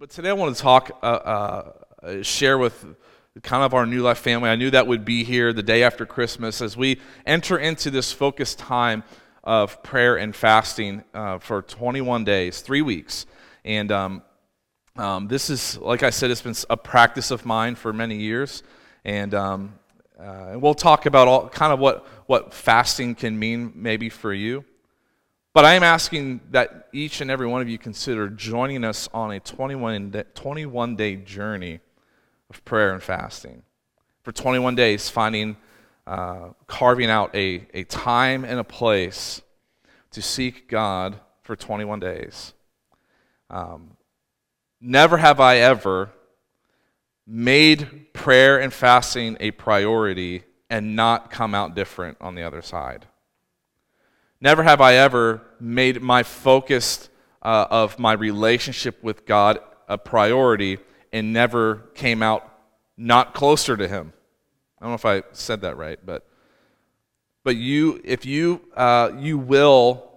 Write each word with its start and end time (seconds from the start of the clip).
but 0.00 0.08
today 0.08 0.30
I 0.30 0.32
want 0.32 0.56
to 0.56 0.62
talk, 0.62 0.98
uh, 1.02 1.72
uh, 2.02 2.22
share 2.22 2.56
with 2.56 2.86
kind 3.42 3.62
of 3.62 3.74
our 3.74 3.84
New 3.84 4.00
Life 4.00 4.16
family. 4.16 4.48
I 4.48 4.56
knew 4.56 4.70
that 4.70 4.86
would 4.86 5.04
be 5.04 5.24
here 5.24 5.52
the 5.52 5.62
day 5.62 5.82
after 5.82 6.06
Christmas 6.06 6.62
as 6.62 6.74
we 6.74 6.98
enter 7.26 7.58
into 7.58 7.90
this 7.90 8.10
focused 8.10 8.58
time 8.58 9.04
of 9.44 9.82
prayer 9.82 10.16
and 10.16 10.34
fasting 10.34 11.04
uh, 11.12 11.36
for 11.36 11.60
21 11.60 12.24
days, 12.24 12.62
three 12.62 12.80
weeks. 12.80 13.26
And 13.62 13.92
um, 13.92 14.22
um, 14.96 15.28
this 15.28 15.50
is, 15.50 15.76
like 15.76 16.02
I 16.02 16.08
said, 16.08 16.30
it's 16.30 16.40
been 16.40 16.56
a 16.70 16.78
practice 16.78 17.30
of 17.30 17.44
mine 17.44 17.74
for 17.74 17.92
many 17.92 18.16
years. 18.16 18.62
And 19.04 19.34
um, 19.34 19.74
uh, 20.18 20.54
we'll 20.54 20.72
talk 20.72 21.04
about 21.04 21.28
all 21.28 21.50
kind 21.50 21.74
of 21.74 21.78
what, 21.78 22.06
what 22.24 22.54
fasting 22.54 23.14
can 23.14 23.38
mean 23.38 23.74
maybe 23.74 24.08
for 24.08 24.32
you. 24.32 24.64
But 25.52 25.64
I 25.64 25.74
am 25.74 25.82
asking 25.82 26.40
that 26.50 26.88
each 26.92 27.20
and 27.20 27.30
every 27.30 27.46
one 27.46 27.60
of 27.60 27.68
you 27.68 27.76
consider 27.76 28.28
joining 28.28 28.84
us 28.84 29.08
on 29.12 29.32
a 29.32 29.40
21 29.40 30.10
day, 30.10 30.24
21 30.34 30.94
day 30.94 31.16
journey 31.16 31.80
of 32.48 32.64
prayer 32.64 32.92
and 32.92 33.02
fasting. 33.02 33.62
For 34.22 34.30
21 34.30 34.76
days, 34.76 35.08
finding, 35.08 35.56
uh, 36.06 36.50
carving 36.68 37.10
out 37.10 37.34
a, 37.34 37.66
a 37.74 37.84
time 37.84 38.44
and 38.44 38.60
a 38.60 38.64
place 38.64 39.42
to 40.12 40.22
seek 40.22 40.68
God 40.68 41.18
for 41.42 41.56
21 41.56 41.98
days. 41.98 42.52
Um, 43.48 43.96
never 44.80 45.16
have 45.16 45.40
I 45.40 45.56
ever 45.56 46.10
made 47.26 48.12
prayer 48.12 48.60
and 48.60 48.72
fasting 48.72 49.36
a 49.40 49.50
priority 49.50 50.44
and 50.68 50.94
not 50.94 51.30
come 51.32 51.56
out 51.56 51.74
different 51.74 52.18
on 52.20 52.36
the 52.36 52.42
other 52.42 52.62
side. 52.62 53.06
Never 54.40 54.62
have 54.62 54.80
I 54.80 54.94
ever 54.94 55.42
made 55.60 56.00
my 56.00 56.22
focus 56.22 57.10
uh, 57.42 57.66
of 57.70 57.98
my 57.98 58.12
relationship 58.12 59.02
with 59.02 59.26
God 59.26 59.58
a 59.86 59.98
priority 59.98 60.78
and 61.12 61.32
never 61.32 61.76
came 61.94 62.22
out 62.22 62.50
not 62.96 63.34
closer 63.34 63.76
to 63.76 63.86
Him. 63.86 64.12
I 64.78 64.84
don't 64.84 64.90
know 64.92 64.94
if 64.94 65.04
I 65.04 65.22
said 65.32 65.60
that 65.62 65.76
right, 65.76 65.98
but 66.04 66.26
but 67.42 67.56
you, 67.56 68.00
if 68.04 68.24
you 68.24 68.62
uh, 68.74 69.12
you 69.18 69.36
will 69.36 70.10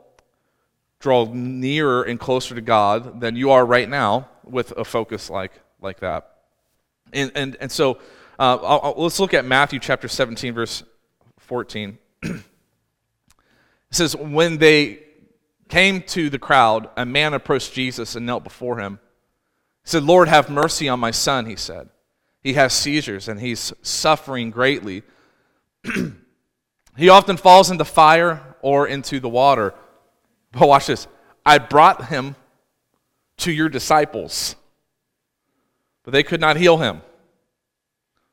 draw 0.99 1.25
nearer 1.25 2.03
and 2.03 2.17
closer 2.17 2.55
to 2.55 2.61
God 2.61 3.19
than 3.19 3.35
you 3.35 3.51
are 3.51 3.65
right 3.65 3.89
now 3.89 4.29
with 4.45 4.71
a 4.71 4.85
focus 4.85 5.29
like 5.29 5.51
like 5.81 5.99
that. 5.99 6.29
And 7.11 7.31
and 7.35 7.57
and 7.59 7.71
so 7.71 7.95
uh, 8.39 8.57
I'll, 8.61 8.79
I'll, 8.83 8.93
let's 8.97 9.19
look 9.19 9.33
at 9.33 9.43
Matthew 9.45 9.79
chapter 9.79 10.07
17, 10.07 10.53
verse 10.53 10.83
14. 11.39 11.97
It 13.93 13.97
says, 13.97 14.15
When 14.15 14.57
they 14.57 15.03
came 15.69 16.01
to 16.01 16.31
the 16.31 16.39
crowd, 16.39 16.89
a 16.97 17.05
man 17.05 17.35
approached 17.35 17.73
Jesus 17.73 18.15
and 18.15 18.25
knelt 18.25 18.43
before 18.43 18.79
him. 18.79 18.97
He 19.83 19.91
said, 19.91 20.01
Lord, 20.01 20.29
have 20.29 20.49
mercy 20.49 20.89
on 20.89 20.99
my 20.99 21.11
son, 21.11 21.45
he 21.45 21.55
said. 21.55 21.89
He 22.41 22.53
has 22.53 22.73
seizures 22.73 23.27
and 23.27 23.39
he's 23.39 23.71
suffering 23.83 24.49
greatly. 24.49 25.03
he 26.97 27.07
often 27.07 27.37
falls 27.37 27.69
into 27.69 27.85
fire 27.85 28.55
or 28.63 28.87
into 28.87 29.19
the 29.19 29.29
water. 29.29 29.75
But 30.53 30.67
watch 30.67 30.87
this. 30.87 31.05
I 31.45 31.59
brought 31.59 32.07
him 32.07 32.35
to 33.37 33.51
your 33.51 33.69
disciples, 33.69 34.55
but 36.03 36.13
they 36.13 36.23
could 36.23 36.41
not 36.41 36.57
heal 36.57 36.77
him. 36.77 37.03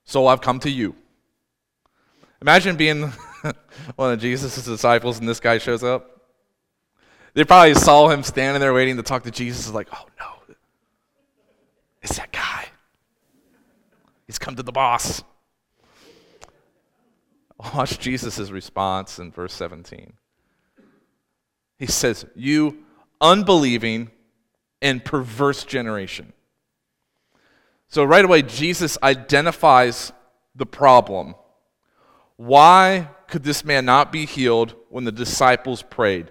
So 0.04 0.26
I've 0.26 0.40
come 0.40 0.58
to 0.60 0.70
you. 0.70 0.94
Imagine 2.40 2.76
being 2.76 3.12
one 3.96 4.12
of 4.12 4.20
Jesus' 4.20 4.64
disciples 4.64 5.18
and 5.18 5.28
this 5.28 5.40
guy 5.40 5.58
shows 5.58 5.82
up. 5.82 6.20
They 7.34 7.44
probably 7.44 7.74
saw 7.74 8.08
him 8.08 8.22
standing 8.22 8.60
there 8.60 8.74
waiting 8.74 8.96
to 8.96 9.02
talk 9.02 9.22
to 9.22 9.30
Jesus, 9.30 9.70
like, 9.70 9.88
oh 9.92 10.06
no, 10.18 10.54
it's 12.02 12.16
that 12.16 12.32
guy. 12.32 12.66
He's 14.26 14.38
come 14.38 14.56
to 14.56 14.62
the 14.62 14.72
boss. 14.72 15.22
Watch 17.74 17.98
Jesus' 17.98 18.50
response 18.50 19.18
in 19.18 19.30
verse 19.30 19.52
17. 19.52 20.14
He 21.78 21.86
says, 21.86 22.24
You 22.34 22.78
unbelieving 23.20 24.10
and 24.80 25.04
perverse 25.04 25.64
generation. 25.64 26.32
So, 27.88 28.04
right 28.04 28.24
away, 28.24 28.42
Jesus 28.42 28.96
identifies 29.02 30.12
the 30.54 30.64
problem. 30.64 31.34
Why 32.36 33.08
could 33.30 33.44
this 33.44 33.64
man 33.64 33.84
not 33.84 34.12
be 34.12 34.26
healed 34.26 34.74
when 34.88 35.04
the 35.04 35.12
disciples 35.12 35.82
prayed? 35.82 36.30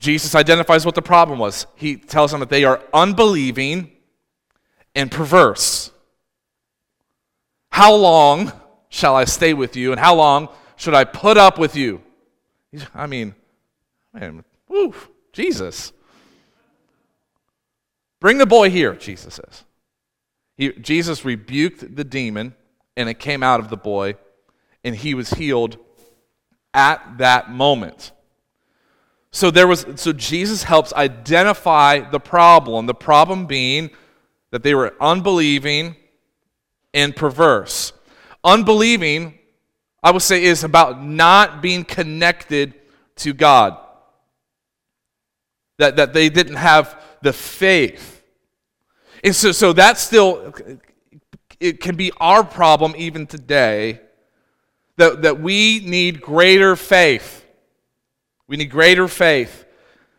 Jesus 0.00 0.34
identifies 0.34 0.84
what 0.84 0.94
the 0.94 1.02
problem 1.02 1.38
was. 1.38 1.66
He 1.76 1.96
tells 1.96 2.30
them 2.30 2.40
that 2.40 2.50
they 2.50 2.64
are 2.64 2.82
unbelieving 2.92 3.90
and 4.94 5.10
perverse. 5.10 5.90
How 7.70 7.94
long 7.94 8.52
shall 8.88 9.16
I 9.16 9.24
stay 9.24 9.54
with 9.54 9.76
you, 9.76 9.92
and 9.92 10.00
how 10.00 10.14
long 10.14 10.48
should 10.76 10.94
I 10.94 11.04
put 11.04 11.36
up 11.36 11.58
with 11.58 11.76
you? 11.76 12.02
I 12.94 13.06
mean, 13.06 13.34
man, 14.12 14.44
woo, 14.68 14.94
Jesus. 15.32 15.92
Bring 18.20 18.38
the 18.38 18.46
boy 18.46 18.70
here, 18.70 18.94
Jesus 18.94 19.34
says. 19.34 19.64
He, 20.56 20.72
Jesus 20.72 21.24
rebuked 21.24 21.94
the 21.94 22.04
demon, 22.04 22.54
and 22.96 23.08
it 23.08 23.18
came 23.20 23.42
out 23.42 23.60
of 23.60 23.68
the 23.68 23.76
boy 23.76 24.16
and 24.88 24.96
he 24.96 25.14
was 25.14 25.30
healed 25.30 25.76
at 26.74 27.18
that 27.18 27.50
moment. 27.50 28.10
So 29.30 29.50
there 29.50 29.68
was 29.68 29.86
so 29.96 30.12
Jesus 30.12 30.64
helps 30.64 30.92
identify 30.94 32.00
the 32.00 32.18
problem, 32.18 32.86
the 32.86 32.94
problem 32.94 33.46
being 33.46 33.90
that 34.50 34.62
they 34.62 34.74
were 34.74 34.94
unbelieving 35.00 35.94
and 36.94 37.14
perverse. 37.14 37.92
Unbelieving, 38.42 39.38
I 40.02 40.10
would 40.10 40.22
say, 40.22 40.42
is 40.42 40.64
about 40.64 41.04
not 41.04 41.60
being 41.60 41.84
connected 41.84 42.74
to 43.16 43.34
God. 43.34 43.78
That, 45.78 45.96
that 45.96 46.12
they 46.12 46.28
didn't 46.28 46.56
have 46.56 47.00
the 47.22 47.32
faith. 47.32 48.22
And 49.22 49.34
so, 49.34 49.52
so 49.52 49.72
that 49.74 49.98
still 49.98 50.54
it 51.60 51.80
can 51.80 51.96
be 51.96 52.12
our 52.18 52.42
problem 52.42 52.94
even 52.96 53.26
today 53.26 54.00
that, 54.98 55.22
that 55.22 55.40
we 55.40 55.80
need 55.80 56.20
greater 56.20 56.76
faith. 56.76 57.46
We 58.46 58.56
need 58.56 58.70
greater 58.70 59.08
faith. 59.08 59.64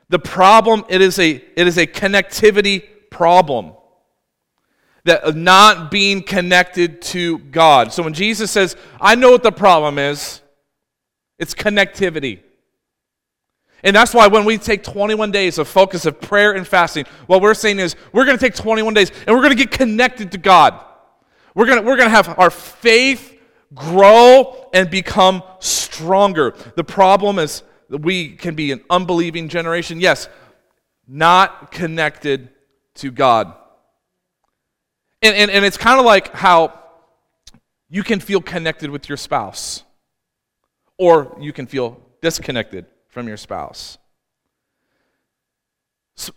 The 0.07 0.19
problem, 0.19 0.85
it 0.89 1.01
is 1.01 1.19
a, 1.19 1.29
it 1.29 1.67
is 1.67 1.77
a 1.77 1.85
connectivity 1.85 2.83
problem. 3.11 3.73
That 5.03 5.35
not 5.35 5.91
being 5.91 6.23
connected 6.23 7.01
to 7.03 7.39
God. 7.39 7.93
So 7.93 8.03
when 8.03 8.13
Jesus 8.13 8.51
says, 8.51 8.75
I 8.99 9.15
know 9.15 9.31
what 9.31 9.43
the 9.43 9.51
problem 9.51 9.99
is, 9.99 10.41
it's 11.37 11.53
connectivity. 11.53 12.39
And 13.83 13.95
that's 13.95 14.13
why 14.13 14.27
when 14.27 14.45
we 14.45 14.57
take 14.57 14.83
21 14.83 15.31
days 15.31 15.57
of 15.57 15.67
focus 15.67 16.05
of 16.05 16.19
prayer 16.19 16.53
and 16.53 16.67
fasting, 16.67 17.05
what 17.27 17.41
we're 17.41 17.53
saying 17.53 17.79
is 17.79 17.95
we're 18.13 18.25
going 18.25 18.37
to 18.37 18.43
take 18.43 18.55
21 18.55 18.93
days 18.93 19.11
and 19.25 19.35
we're 19.35 19.41
going 19.41 19.55
to 19.55 19.63
get 19.63 19.71
connected 19.71 20.31
to 20.33 20.37
God. 20.37 20.83
We're 21.53 21.65
going 21.65 21.81
to, 21.81 21.85
we're 21.85 21.97
going 21.97 22.09
to 22.09 22.15
have 22.15 22.37
our 22.39 22.49
faith 22.49 23.28
grow 23.73 24.69
and 24.73 24.89
become 24.89 25.43
stronger. 25.59 26.55
The 26.75 26.83
problem 26.83 27.39
is 27.39 27.63
that 27.89 28.01
we 28.01 28.35
can 28.35 28.55
be 28.55 28.71
an 28.71 28.81
unbelieving 28.89 29.49
generation, 29.49 29.99
yes, 29.99 30.27
not 31.07 31.71
connected 31.71 32.49
to 32.95 33.11
God. 33.11 33.53
And, 35.21 35.35
and, 35.35 35.51
and 35.51 35.65
it's 35.65 35.77
kind 35.77 35.99
of 35.99 36.05
like 36.05 36.33
how 36.33 36.79
you 37.89 38.03
can 38.03 38.19
feel 38.19 38.41
connected 38.41 38.89
with 38.89 39.09
your 39.09 39.17
spouse, 39.17 39.83
or 40.97 41.35
you 41.39 41.51
can 41.51 41.65
feel 41.65 41.99
disconnected 42.21 42.85
from 43.07 43.27
your 43.27 43.37
spouse. 43.37 43.97
So, 46.15 46.33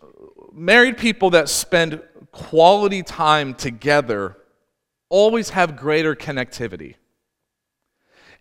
married 0.52 0.96
people 0.96 1.31
that 1.31 1.49
spend 1.49 2.00
quality 2.31 3.02
time 3.02 3.55
together 3.55 4.38
always 5.11 5.50
have 5.50 5.76
greater 5.76 6.14
connectivity. 6.17 6.94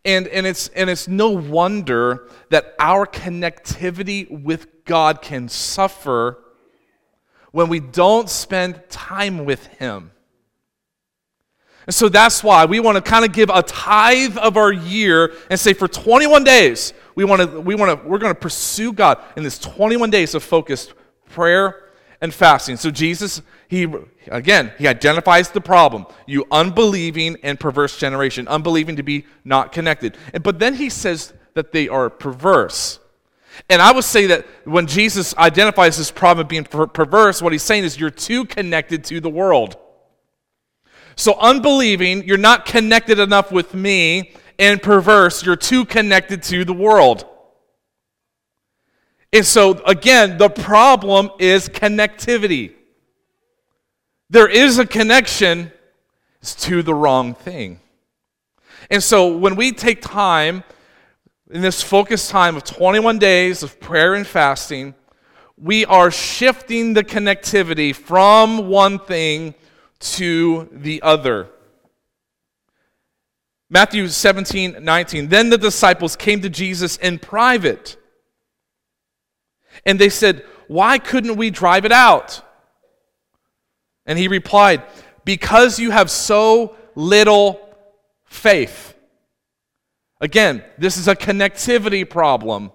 And, 0.03 0.27
and, 0.27 0.47
it's, 0.47 0.67
and 0.69 0.89
it's 0.89 1.07
no 1.07 1.29
wonder 1.29 2.27
that 2.49 2.75
our 2.79 3.05
connectivity 3.05 4.43
with 4.43 4.83
God 4.85 5.21
can 5.21 5.47
suffer 5.47 6.39
when 7.51 7.69
we 7.69 7.79
don't 7.79 8.29
spend 8.29 8.81
time 8.89 9.45
with 9.45 9.65
Him. 9.67 10.11
And 11.85 11.95
so 11.95 12.09
that's 12.09 12.43
why 12.43 12.65
we 12.65 12.79
want 12.79 12.95
to 12.95 13.01
kind 13.01 13.25
of 13.25 13.33
give 13.33 13.49
a 13.49 13.63
tithe 13.63 14.37
of 14.37 14.55
our 14.55 14.71
year 14.71 15.33
and 15.49 15.59
say 15.59 15.73
for 15.73 15.87
21 15.87 16.43
days, 16.43 16.93
we 17.15 17.25
want 17.25 17.41
to, 17.41 17.59
we 17.59 17.75
want 17.75 18.01
to, 18.01 18.07
we're 18.07 18.19
going 18.19 18.33
to 18.33 18.39
pursue 18.39 18.93
God 18.93 19.19
in 19.35 19.43
this 19.43 19.59
21 19.59 20.09
days 20.09 20.35
of 20.35 20.43
focused 20.43 20.93
prayer 21.29 21.90
and 22.21 22.33
fasting. 22.33 22.77
So 22.77 22.91
Jesus, 22.91 23.41
he 23.67 23.87
again, 24.27 24.71
he 24.77 24.87
identifies 24.87 25.49
the 25.49 25.61
problem. 25.61 26.05
You 26.27 26.45
unbelieving 26.51 27.37
and 27.43 27.59
perverse 27.59 27.97
generation, 27.97 28.47
unbelieving 28.47 28.95
to 28.97 29.03
be 29.03 29.25
not 29.43 29.71
connected. 29.71 30.17
And, 30.33 30.43
but 30.43 30.59
then 30.59 30.75
he 30.75 30.89
says 30.89 31.33
that 31.55 31.71
they 31.71 31.89
are 31.89 32.09
perverse. 32.09 32.99
And 33.69 33.81
I 33.81 33.91
would 33.91 34.03
say 34.03 34.27
that 34.27 34.45
when 34.63 34.87
Jesus 34.87 35.35
identifies 35.37 35.97
this 35.97 36.11
problem 36.11 36.45
of 36.45 36.49
being 36.49 36.63
per- 36.63 36.87
perverse, 36.87 37.41
what 37.41 37.51
he's 37.51 37.63
saying 37.63 37.83
is 37.83 37.99
you're 37.99 38.09
too 38.09 38.45
connected 38.45 39.03
to 39.05 39.19
the 39.19 39.29
world. 39.29 39.75
So, 41.17 41.37
unbelieving, 41.37 42.23
you're 42.23 42.37
not 42.37 42.65
connected 42.65 43.19
enough 43.19 43.51
with 43.51 43.73
me, 43.73 44.33
and 44.57 44.81
perverse, 44.81 45.45
you're 45.45 45.57
too 45.57 45.83
connected 45.85 46.41
to 46.43 46.63
the 46.63 46.73
world. 46.73 47.25
And 49.33 49.45
so, 49.45 49.81
again, 49.85 50.37
the 50.37 50.49
problem 50.49 51.31
is 51.39 51.69
connectivity. 51.69 52.73
There 54.29 54.49
is 54.49 54.77
a 54.77 54.85
connection 54.85 55.71
to 56.43 56.81
the 56.81 56.93
wrong 56.93 57.33
thing. 57.33 57.79
And 58.89 59.01
so, 59.01 59.37
when 59.37 59.55
we 59.55 59.71
take 59.71 60.01
time 60.01 60.63
in 61.49 61.61
this 61.61 61.81
focused 61.81 62.29
time 62.29 62.57
of 62.57 62.63
21 62.65 63.19
days 63.19 63.63
of 63.63 63.79
prayer 63.79 64.15
and 64.15 64.27
fasting, 64.27 64.95
we 65.57 65.85
are 65.85 66.11
shifting 66.11 66.93
the 66.93 67.03
connectivity 67.03 67.95
from 67.95 68.67
one 68.67 68.99
thing 68.99 69.53
to 69.99 70.67
the 70.73 71.01
other. 71.03 71.47
Matthew 73.69 74.09
17, 74.09 74.83
19. 74.83 75.29
Then 75.29 75.49
the 75.49 75.57
disciples 75.57 76.17
came 76.17 76.41
to 76.41 76.49
Jesus 76.49 76.97
in 76.97 77.19
private. 77.19 77.95
And 79.85 79.99
they 79.99 80.09
said, 80.09 80.45
Why 80.67 80.97
couldn't 80.97 81.35
we 81.35 81.49
drive 81.49 81.85
it 81.85 81.91
out? 81.91 82.41
And 84.05 84.17
he 84.17 84.27
replied, 84.27 84.83
Because 85.25 85.79
you 85.79 85.91
have 85.91 86.09
so 86.09 86.75
little 86.95 87.59
faith. 88.25 88.93
Again, 90.19 90.63
this 90.77 90.97
is 90.97 91.07
a 91.07 91.15
connectivity 91.15 92.07
problem. 92.07 92.71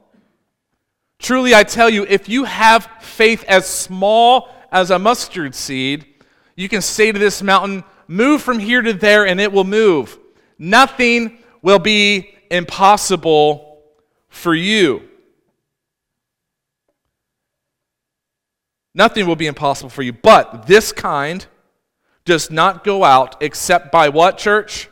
Truly, 1.19 1.54
I 1.54 1.62
tell 1.62 1.88
you, 1.88 2.04
if 2.04 2.28
you 2.28 2.44
have 2.44 2.88
faith 3.00 3.44
as 3.48 3.66
small 3.66 4.48
as 4.70 4.90
a 4.90 4.98
mustard 4.98 5.54
seed, 5.54 6.06
you 6.56 6.69
can 6.69 6.82
say 6.82 7.12
to 7.12 7.19
this 7.19 7.43
mountain, 7.43 7.84
Move 8.08 8.43
from 8.43 8.58
here 8.58 8.82
to 8.82 8.93
there, 8.93 9.26
and 9.26 9.40
it 9.40 9.50
will 9.50 9.64
move. 9.64 10.19
Nothing 10.58 11.38
will 11.62 11.78
be 11.78 12.34
impossible 12.50 13.82
for 14.28 14.54
you. 14.54 15.08
Nothing 18.96 19.26
will 19.26 19.37
be 19.37 19.46
impossible 19.46 19.90
for 19.90 20.02
you. 20.02 20.14
But 20.14 20.66
this 20.66 20.90
kind 20.90 21.44
does 22.25 22.50
not 22.50 22.82
go 22.82 23.04
out 23.04 23.37
except 23.43 23.93
by 23.93 24.08
what, 24.08 24.38
church? 24.38 24.88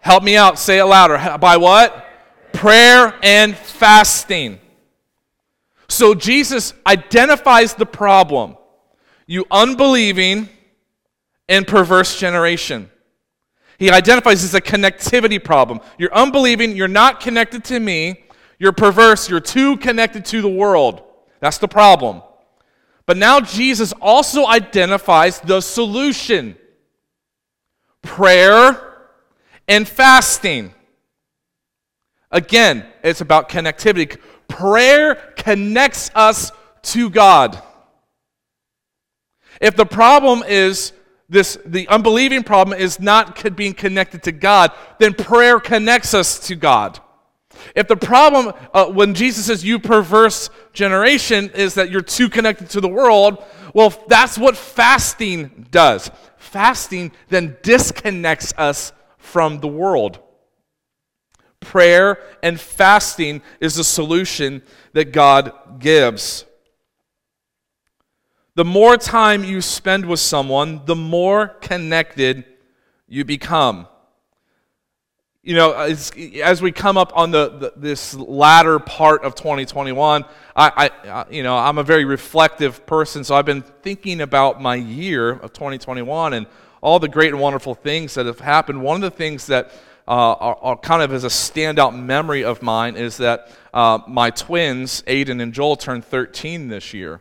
Help 0.00 0.22
me 0.22 0.36
out. 0.36 0.58
Say 0.58 0.78
it 0.78 0.84
louder. 0.84 1.38
By 1.38 1.56
what? 1.56 2.06
Prayer 2.52 3.14
and 3.22 3.56
fasting. 3.56 4.60
So 5.88 6.14
Jesus 6.14 6.74
identifies 6.86 7.72
the 7.72 7.86
problem. 7.86 8.58
You 9.26 9.46
unbelieving 9.50 10.50
and 11.48 11.66
perverse 11.66 12.20
generation. 12.20 12.90
He 13.78 13.90
identifies 13.90 14.44
as 14.44 14.54
a 14.54 14.60
connectivity 14.60 15.42
problem. 15.42 15.80
You're 15.96 16.14
unbelieving, 16.14 16.76
you're 16.76 16.86
not 16.86 17.20
connected 17.20 17.64
to 17.64 17.80
me, 17.80 18.24
you're 18.58 18.72
perverse, 18.72 19.30
you're 19.30 19.40
too 19.40 19.78
connected 19.78 20.26
to 20.26 20.42
the 20.42 20.50
world. 20.50 21.02
That's 21.40 21.58
the 21.58 21.68
problem. 21.68 22.22
But 23.06 23.16
now 23.16 23.40
Jesus 23.40 23.92
also 24.00 24.46
identifies 24.46 25.40
the 25.40 25.60
solution 25.60 26.56
prayer 28.02 29.08
and 29.68 29.88
fasting. 29.88 30.74
Again, 32.30 32.86
it's 33.02 33.20
about 33.20 33.48
connectivity. 33.48 34.18
Prayer 34.48 35.14
connects 35.36 36.10
us 36.14 36.50
to 36.82 37.10
God. 37.10 37.62
If 39.60 39.76
the 39.76 39.86
problem 39.86 40.42
is 40.46 40.92
this 41.28 41.58
the 41.64 41.88
unbelieving 41.88 42.42
problem 42.44 42.78
is 42.78 43.00
not 43.00 43.56
being 43.56 43.74
connected 43.74 44.22
to 44.24 44.32
God, 44.32 44.72
then 44.98 45.14
prayer 45.14 45.58
connects 45.58 46.14
us 46.14 46.38
to 46.48 46.54
God. 46.54 47.00
If 47.74 47.88
the 47.88 47.96
problem 47.96 48.54
uh, 48.72 48.86
when 48.86 49.14
Jesus 49.14 49.46
says 49.46 49.64
you 49.64 49.78
perverse 49.78 50.50
generation 50.72 51.50
is 51.54 51.74
that 51.74 51.90
you're 51.90 52.00
too 52.00 52.28
connected 52.28 52.70
to 52.70 52.80
the 52.80 52.88
world, 52.88 53.42
well, 53.74 53.92
that's 54.08 54.38
what 54.38 54.56
fasting 54.56 55.66
does. 55.70 56.10
Fasting 56.36 57.12
then 57.28 57.56
disconnects 57.62 58.54
us 58.56 58.92
from 59.18 59.60
the 59.60 59.68
world. 59.68 60.20
Prayer 61.60 62.18
and 62.42 62.60
fasting 62.60 63.42
is 63.60 63.74
the 63.74 63.84
solution 63.84 64.62
that 64.92 65.12
God 65.12 65.80
gives. 65.80 66.44
The 68.54 68.64
more 68.64 68.96
time 68.96 69.44
you 69.44 69.60
spend 69.60 70.06
with 70.06 70.20
someone, 70.20 70.82
the 70.86 70.96
more 70.96 71.48
connected 71.60 72.44
you 73.06 73.24
become. 73.24 73.88
You 75.46 75.54
know, 75.54 75.74
as, 75.74 76.10
as 76.42 76.60
we 76.60 76.72
come 76.72 76.96
up 76.96 77.12
on 77.14 77.30
the, 77.30 77.48
the, 77.50 77.72
this 77.76 78.14
latter 78.14 78.80
part 78.80 79.22
of 79.22 79.36
2021, 79.36 80.24
I, 80.56 80.90
I, 81.06 81.24
you 81.30 81.44
know, 81.44 81.56
I'm 81.56 81.78
a 81.78 81.84
very 81.84 82.04
reflective 82.04 82.84
person, 82.84 83.22
so 83.22 83.36
I've 83.36 83.46
been 83.46 83.62
thinking 83.62 84.22
about 84.22 84.60
my 84.60 84.74
year 84.74 85.30
of 85.30 85.52
2021 85.52 86.32
and 86.32 86.48
all 86.80 86.98
the 86.98 87.06
great 87.06 87.30
and 87.30 87.40
wonderful 87.40 87.76
things 87.76 88.14
that 88.14 88.26
have 88.26 88.40
happened. 88.40 88.82
One 88.82 88.96
of 88.96 89.02
the 89.02 89.16
things 89.16 89.46
that 89.46 89.70
uh, 90.08 90.32
are, 90.32 90.58
are, 90.62 90.76
kind 90.78 91.00
of 91.00 91.12
as 91.12 91.22
a 91.22 91.28
standout 91.28 91.96
memory 91.96 92.42
of 92.42 92.60
mine 92.60 92.96
is 92.96 93.18
that 93.18 93.48
uh, 93.72 94.00
my 94.08 94.30
twins, 94.30 95.02
Aiden 95.02 95.40
and 95.40 95.54
Joel, 95.54 95.76
turned 95.76 96.04
13 96.04 96.66
this 96.66 96.92
year. 96.92 97.20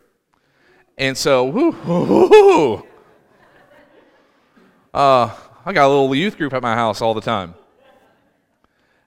And 0.97 1.15
so, 1.15 1.45
whoo, 1.45 1.73
whoo, 1.73 2.27
whoo, 2.27 2.87
uh, 4.95 5.29
I 5.63 5.73
got 5.73 5.85
a 5.85 5.89
little 5.89 6.15
youth 6.15 6.39
group 6.39 6.53
at 6.53 6.63
my 6.63 6.73
house 6.73 7.03
all 7.03 7.13
the 7.13 7.21
time. 7.21 7.53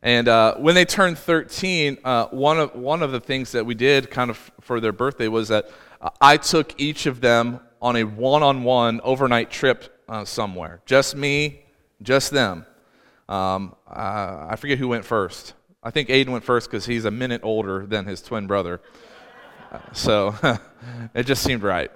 And 0.02 0.28
uh, 0.28 0.54
when 0.56 0.74
they 0.74 0.84
turned 0.84 1.18
13, 1.18 1.98
uh, 2.04 2.26
one, 2.26 2.58
of, 2.58 2.74
one 2.74 3.02
of 3.02 3.10
the 3.10 3.20
things 3.20 3.52
that 3.52 3.66
we 3.66 3.74
did 3.74 4.10
kind 4.10 4.30
of 4.30 4.50
for 4.60 4.80
their 4.80 4.92
birthday 4.92 5.28
was 5.28 5.48
that 5.48 5.70
uh, 6.00 6.10
I 6.20 6.36
took 6.36 6.80
each 6.80 7.06
of 7.06 7.20
them 7.20 7.60
on 7.82 7.96
a 7.96 8.04
one 8.04 8.42
on 8.42 8.62
one 8.62 9.00
overnight 9.02 9.50
trip 9.50 10.02
uh, 10.08 10.24
somewhere. 10.24 10.80
Just 10.86 11.16
me, 11.16 11.62
just 12.02 12.30
them. 12.30 12.64
Um, 13.28 13.74
I 13.86 14.56
forget 14.56 14.78
who 14.78 14.88
went 14.88 15.04
first. 15.04 15.54
I 15.82 15.90
think 15.90 16.08
Aiden 16.08 16.28
went 16.28 16.44
first 16.44 16.70
because 16.70 16.86
he's 16.86 17.04
a 17.04 17.10
minute 17.10 17.42
older 17.44 17.86
than 17.86 18.06
his 18.06 18.22
twin 18.22 18.46
brother. 18.46 18.80
So 19.92 20.34
it 21.14 21.24
just 21.24 21.42
seemed 21.42 21.62
right. 21.62 21.90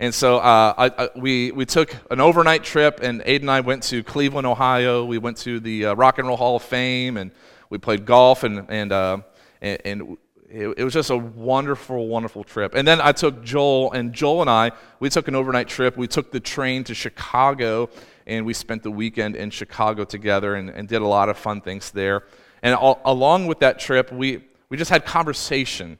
And 0.00 0.14
so 0.14 0.38
uh, 0.38 0.74
I, 0.78 1.04
I, 1.04 1.08
we, 1.16 1.50
we 1.50 1.66
took 1.66 1.94
an 2.10 2.20
overnight 2.20 2.62
trip, 2.62 3.00
and 3.02 3.20
Aiden 3.22 3.40
and 3.40 3.50
I 3.50 3.60
went 3.60 3.82
to 3.84 4.04
Cleveland, 4.04 4.46
Ohio. 4.46 5.04
We 5.04 5.18
went 5.18 5.38
to 5.38 5.58
the 5.58 5.86
uh, 5.86 5.94
Rock 5.94 6.18
and 6.18 6.28
Roll 6.28 6.36
Hall 6.36 6.54
of 6.54 6.62
Fame, 6.62 7.16
and 7.16 7.32
we 7.68 7.78
played 7.78 8.06
golf, 8.06 8.44
and, 8.44 8.64
and, 8.68 8.92
uh, 8.92 9.18
and, 9.60 9.78
and 9.84 10.16
it, 10.48 10.68
it, 10.78 10.84
was 10.84 10.94
just 10.94 11.10
a 11.10 11.16
wonderful, 11.16 12.06
wonderful 12.06 12.44
trip. 12.44 12.74
And 12.76 12.86
then 12.86 13.00
I 13.00 13.10
took 13.10 13.42
Joel, 13.42 13.90
and 13.90 14.12
Joel 14.12 14.42
and 14.42 14.50
I, 14.50 14.70
we 15.00 15.10
took 15.10 15.26
an 15.26 15.34
overnight 15.34 15.66
trip. 15.66 15.96
We 15.96 16.06
took 16.06 16.30
the 16.30 16.40
train 16.40 16.84
to 16.84 16.94
Chicago, 16.94 17.90
and 18.24 18.46
we 18.46 18.54
spent 18.54 18.84
the 18.84 18.92
weekend 18.92 19.34
in 19.34 19.50
Chicago 19.50 20.04
together 20.04 20.54
and, 20.54 20.70
and 20.70 20.86
did 20.86 21.02
a 21.02 21.06
lot 21.08 21.28
of 21.28 21.36
fun 21.36 21.60
things 21.60 21.90
there. 21.90 22.22
And 22.62 22.76
all, 22.76 23.00
along 23.04 23.48
with 23.48 23.58
that 23.60 23.80
trip, 23.80 24.12
we, 24.12 24.44
we 24.68 24.76
just 24.76 24.90
had 24.90 25.04
conversation 25.04 25.98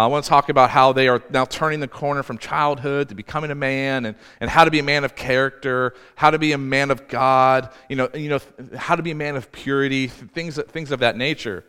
I 0.00 0.06
want 0.06 0.24
to 0.24 0.28
talk 0.28 0.48
about 0.48 0.70
how 0.70 0.92
they 0.92 1.08
are 1.08 1.22
now 1.30 1.44
turning 1.44 1.80
the 1.80 1.88
corner 1.88 2.22
from 2.22 2.38
childhood 2.38 3.08
to 3.08 3.14
becoming 3.14 3.50
a 3.50 3.54
man 3.54 4.04
and, 4.04 4.16
and 4.40 4.50
how 4.50 4.64
to 4.64 4.70
be 4.70 4.78
a 4.78 4.82
man 4.82 5.04
of 5.04 5.16
character, 5.16 5.94
how 6.14 6.30
to 6.30 6.38
be 6.38 6.52
a 6.52 6.58
man 6.58 6.90
of 6.90 7.08
God, 7.08 7.72
you 7.88 7.96
know, 7.96 8.08
you 8.14 8.28
know, 8.28 8.38
how 8.76 8.96
to 8.96 9.02
be 9.02 9.10
a 9.10 9.14
man 9.14 9.36
of 9.36 9.50
purity, 9.50 10.06
things, 10.06 10.56
things 10.68 10.90
of 10.90 11.00
that 11.00 11.16
nature. 11.16 11.64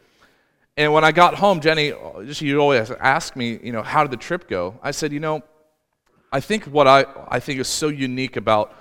And 0.77 0.93
when 0.93 1.03
I 1.03 1.11
got 1.11 1.35
home, 1.35 1.59
Jenny, 1.59 1.93
she 2.31 2.55
always 2.55 2.91
ask 2.91 3.35
me, 3.35 3.59
you 3.63 3.71
know, 3.71 3.83
how 3.83 4.03
did 4.03 4.11
the 4.11 4.17
trip 4.17 4.47
go? 4.47 4.79
I 4.83 4.91
said, 4.91 5.11
you 5.11 5.19
know, 5.19 5.43
I 6.31 6.39
think 6.39 6.65
what 6.65 6.87
I, 6.87 7.05
I 7.27 7.39
think 7.39 7.59
is 7.59 7.67
so 7.67 7.87
unique 7.87 8.37
about 8.37 8.75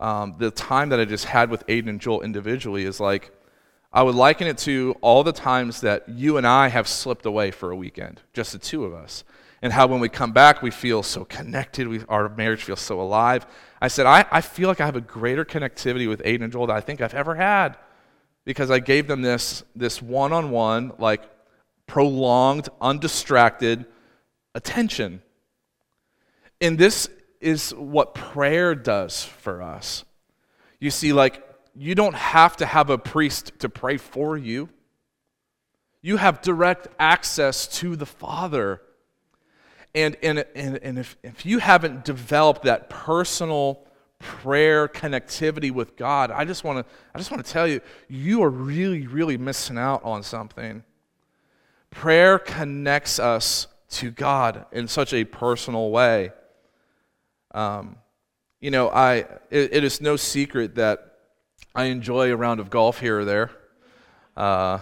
um, 0.00 0.36
the 0.38 0.50
time 0.50 0.88
that 0.88 1.00
I 1.00 1.04
just 1.04 1.26
had 1.26 1.50
with 1.50 1.66
Aiden 1.66 1.88
and 1.88 2.00
Joel 2.00 2.22
individually 2.22 2.84
is 2.84 3.00
like, 3.00 3.30
I 3.94 4.02
would 4.02 4.16
liken 4.16 4.48
it 4.48 4.58
to 4.58 4.96
all 5.02 5.22
the 5.22 5.32
times 5.32 5.82
that 5.82 6.08
you 6.08 6.36
and 6.36 6.44
I 6.44 6.66
have 6.66 6.88
slipped 6.88 7.26
away 7.26 7.52
for 7.52 7.70
a 7.70 7.76
weekend, 7.76 8.20
just 8.32 8.50
the 8.50 8.58
two 8.58 8.84
of 8.84 8.92
us, 8.92 9.22
and 9.62 9.72
how 9.72 9.86
when 9.86 10.00
we 10.00 10.08
come 10.08 10.32
back, 10.32 10.62
we 10.62 10.72
feel 10.72 11.04
so 11.04 11.24
connected, 11.24 11.86
we, 11.86 12.02
our 12.08 12.28
marriage 12.28 12.64
feels 12.64 12.80
so 12.80 13.00
alive. 13.00 13.46
I 13.80 13.86
said, 13.86 14.04
I, 14.06 14.26
I 14.32 14.40
feel 14.40 14.68
like 14.68 14.80
I 14.80 14.86
have 14.86 14.96
a 14.96 15.00
greater 15.00 15.44
connectivity 15.44 16.08
with 16.08 16.20
Aiden 16.24 16.42
and 16.42 16.52
Joel 16.52 16.66
than 16.66 16.76
I 16.76 16.80
think 16.80 17.00
I've 17.00 17.14
ever 17.14 17.36
had 17.36 17.76
because 18.44 18.68
I 18.68 18.80
gave 18.80 19.06
them 19.06 19.22
this, 19.22 19.62
this 19.76 20.02
one-on-one, 20.02 20.94
like 20.98 21.22
prolonged, 21.86 22.68
undistracted 22.80 23.86
attention. 24.56 25.22
And 26.60 26.76
this 26.76 27.08
is 27.40 27.70
what 27.74 28.14
prayer 28.14 28.74
does 28.74 29.22
for 29.22 29.62
us. 29.62 30.04
You 30.80 30.90
see, 30.90 31.12
like 31.12 31.42
you 31.76 31.94
don't 31.94 32.14
have 32.14 32.56
to 32.58 32.66
have 32.66 32.90
a 32.90 32.98
priest 32.98 33.52
to 33.58 33.68
pray 33.68 33.96
for 33.96 34.36
you. 34.36 34.68
You 36.02 36.18
have 36.18 36.42
direct 36.42 36.88
access 36.98 37.66
to 37.78 37.96
the 37.96 38.06
Father. 38.06 38.80
And, 39.94 40.16
and, 40.22 40.44
and, 40.54 40.78
and 40.82 40.98
if, 40.98 41.16
if 41.22 41.46
you 41.46 41.58
haven't 41.58 42.04
developed 42.04 42.62
that 42.64 42.90
personal 42.90 43.86
prayer 44.18 44.88
connectivity 44.88 45.70
with 45.70 45.96
God, 45.96 46.30
I 46.30 46.44
just 46.44 46.64
want 46.64 46.86
to 46.86 46.94
I 47.14 47.18
just 47.18 47.30
want 47.30 47.44
to 47.44 47.50
tell 47.50 47.66
you, 47.66 47.80
you 48.08 48.42
are 48.42 48.50
really, 48.50 49.06
really 49.06 49.36
missing 49.36 49.78
out 49.78 50.02
on 50.04 50.22
something. 50.22 50.84
Prayer 51.90 52.38
connects 52.38 53.18
us 53.18 53.66
to 53.90 54.10
God 54.10 54.66
in 54.72 54.88
such 54.88 55.12
a 55.12 55.24
personal 55.24 55.90
way. 55.90 56.32
Um, 57.52 57.96
you 58.60 58.70
know, 58.70 58.88
I 58.88 59.26
it, 59.50 59.74
it 59.74 59.84
is 59.84 60.00
no 60.00 60.16
secret 60.16 60.74
that 60.76 61.13
I 61.74 61.84
enjoy 61.86 62.32
a 62.32 62.36
round 62.36 62.60
of 62.60 62.70
golf 62.70 63.00
here 63.00 63.20
or 63.20 63.24
there. 63.24 63.50
Uh, 64.36 64.78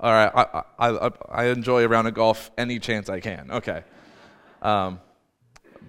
all 0.00 0.12
right, 0.12 0.32
I, 0.34 0.62
I, 0.78 1.10
I, 1.30 1.44
enjoy 1.46 1.84
a 1.84 1.88
round 1.88 2.08
of 2.08 2.14
golf 2.14 2.50
any 2.56 2.78
chance 2.78 3.08
I 3.08 3.20
can. 3.20 3.50
Okay. 3.50 3.84
Um, 4.62 5.00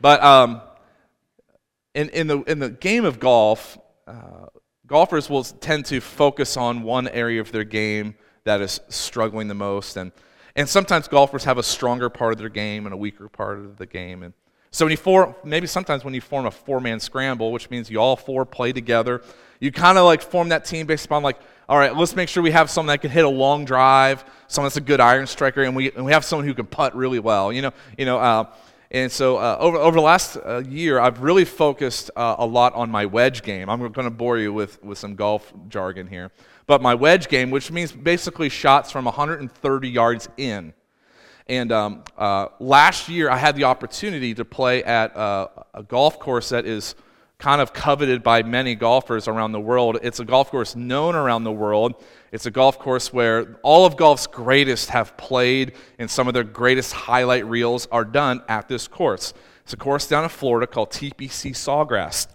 but 0.02 0.22
um, 0.22 0.62
in, 1.94 2.10
in, 2.10 2.28
the, 2.28 2.42
in 2.44 2.60
the 2.60 2.70
game 2.70 3.06
of 3.06 3.20
golf, 3.20 3.78
uh, 4.06 4.48
golfers 4.86 5.30
will 5.30 5.44
tend 5.44 5.86
to 5.86 6.02
focus 6.02 6.58
on 6.58 6.84
one 6.84 7.08
area 7.08 7.40
of 7.40 7.52
their 7.52 7.64
game 7.64 8.16
that 8.44 8.62
is 8.62 8.82
struggling 8.90 9.48
the 9.48 9.56
most. 9.56 9.98
And, 9.98 10.12
and 10.56 10.68
sometimes 10.68 11.08
golfers 11.08 11.46
have 11.46 11.58
a 11.58 11.64
stronger 11.64 12.10
part 12.10 12.34
of 12.34 12.38
their 12.38 12.50
game 12.50 12.86
and 12.86 12.94
a 12.94 12.98
weaker 12.98 13.30
part 13.30 13.60
of 13.60 13.78
the 13.78 13.86
game. 13.86 14.24
And 14.24 14.34
so 14.76 14.84
when 14.84 14.92
you 14.92 14.98
form, 14.98 15.34
maybe 15.46 15.68
sometimes 15.68 16.04
when 16.04 16.14
you 16.14 16.20
form 16.20 16.46
a 16.46 16.52
four-man 16.52 17.00
scramble, 17.00 17.54
which 17.54 17.70
means 17.70 17.90
you 17.90 17.98
all 17.98 18.18
four 18.18 18.46
play 18.46 18.74
together, 18.74 19.22
you 19.62 19.72
kind 19.72 19.98
of 19.98 20.04
like 20.04 20.22
form 20.22 20.50
that 20.50 20.66
team 20.66 20.86
based 20.86 21.06
upon 21.06 21.24
like, 21.24 21.38
all 21.70 21.78
right, 21.78 21.96
let's 21.96 22.14
make 22.14 22.28
sure 22.28 22.44
we 22.44 22.52
have 22.52 22.70
someone 22.70 22.94
that 22.94 23.00
can 23.00 23.10
hit 23.10 23.24
a 23.24 23.30
long 23.30 23.64
drive, 23.64 24.26
someone 24.50 24.66
that's 24.66 24.76
a 24.76 24.82
good 24.82 25.00
iron 25.00 25.28
striker, 25.28 25.64
and 25.64 25.78
we, 25.78 25.94
and 25.94 26.04
we 26.04 26.12
have 26.12 26.26
someone 26.26 26.46
who 26.46 26.54
can 26.54 26.66
putt 26.66 26.94
really 26.94 27.20
well. 27.20 27.54
You 27.54 27.62
know, 27.62 27.72
you 27.98 28.06
know, 28.06 28.18
uh, 28.18 28.52
and 28.92 29.10
so 29.10 29.38
uh, 29.38 29.56
over, 29.62 29.78
over 29.78 29.96
the 29.96 30.02
last 30.02 30.36
uh, 30.46 30.62
year, 30.68 31.00
I've 31.00 31.22
really 31.22 31.46
focused 31.46 32.12
uh, 32.18 32.36
a 32.40 32.46
lot 32.46 32.74
on 32.74 32.92
my 32.92 33.06
wedge 33.06 33.44
game. 33.44 33.70
I'm 33.70 33.80
going 33.80 34.04
to 34.04 34.10
bore 34.10 34.38
you 34.40 34.52
with, 34.52 34.84
with 34.84 34.98
some 34.98 35.16
golf 35.16 35.54
jargon 35.70 36.08
here. 36.08 36.32
But 36.68 36.82
my 36.82 36.96
wedge 36.96 37.30
game, 37.30 37.50
which 37.50 37.72
means 37.72 37.94
basically 37.94 38.50
shots 38.50 38.92
from 38.92 39.06
130 39.06 39.90
yards 39.90 40.28
in. 40.36 40.74
And 41.48 41.72
um, 41.72 42.04
uh, 42.18 42.48
last 42.60 43.08
year, 43.08 43.30
I 43.30 43.38
had 43.38 43.56
the 43.56 43.66
opportunity 43.66 44.34
to 44.34 44.46
play 44.46 44.84
at 44.84 45.16
uh, 45.16 45.48
a 45.74 45.84
golf 45.84 46.20
course 46.20 46.50
that 46.50 46.66
is 46.66 46.96
kind 47.38 47.62
of 47.62 47.74
coveted 47.74 48.24
by 48.24 48.42
many 48.42 48.74
golfers 48.74 49.28
around 49.28 49.52
the 49.52 49.60
world. 49.60 50.00
It's 50.02 50.20
a 50.20 50.26
golf 50.26 50.50
course 50.50 50.76
known 50.76 51.16
around 51.16 51.44
the 51.44 51.52
world. 51.52 52.04
It's 52.32 52.46
a 52.46 52.52
golf 52.52 52.80
course 52.80 53.14
where 53.14 53.60
all 53.62 53.86
of 53.86 53.96
golf's 53.98 54.26
greatest 54.26 54.90
have 54.90 55.16
played, 55.18 55.74
and 56.00 56.10
some 56.10 56.28
of 56.28 56.34
their 56.34 56.44
greatest 56.44 56.94
highlight 56.94 57.46
reels 57.46 57.88
are 57.92 58.06
done 58.06 58.42
at 58.48 58.68
this 58.68 58.88
course. 58.88 59.34
It's 59.64 59.74
a 59.74 59.78
course 59.78 60.08
down 60.08 60.24
in 60.24 60.30
Florida 60.30 60.66
called 60.66 60.92
TPC 60.92 61.52
Sawgrass. 61.52 62.28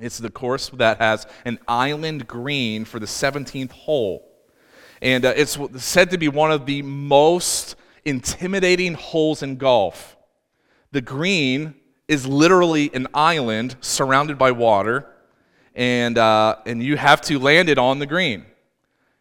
It's 0.00 0.18
the 0.18 0.30
course 0.30 0.68
that 0.74 0.98
has 0.98 1.26
an 1.44 1.58
island 1.66 2.26
green 2.26 2.84
for 2.84 2.98
the 2.98 3.06
17th 3.06 3.72
hole. 3.72 4.28
And 5.00 5.24
uh, 5.24 5.32
it's 5.36 5.58
said 5.78 6.10
to 6.10 6.18
be 6.18 6.28
one 6.28 6.52
of 6.52 6.66
the 6.66 6.82
most 6.82 7.76
intimidating 8.04 8.94
holes 8.94 9.42
in 9.42 9.56
golf. 9.56 10.16
The 10.90 11.00
green 11.00 11.74
is 12.08 12.26
literally 12.26 12.90
an 12.94 13.08
island 13.14 13.76
surrounded 13.80 14.38
by 14.38 14.50
water, 14.50 15.06
and, 15.74 16.18
uh, 16.18 16.56
and 16.66 16.82
you 16.82 16.96
have 16.96 17.20
to 17.22 17.38
land 17.38 17.68
it 17.68 17.78
on 17.78 17.98
the 17.98 18.06
green. 18.06 18.44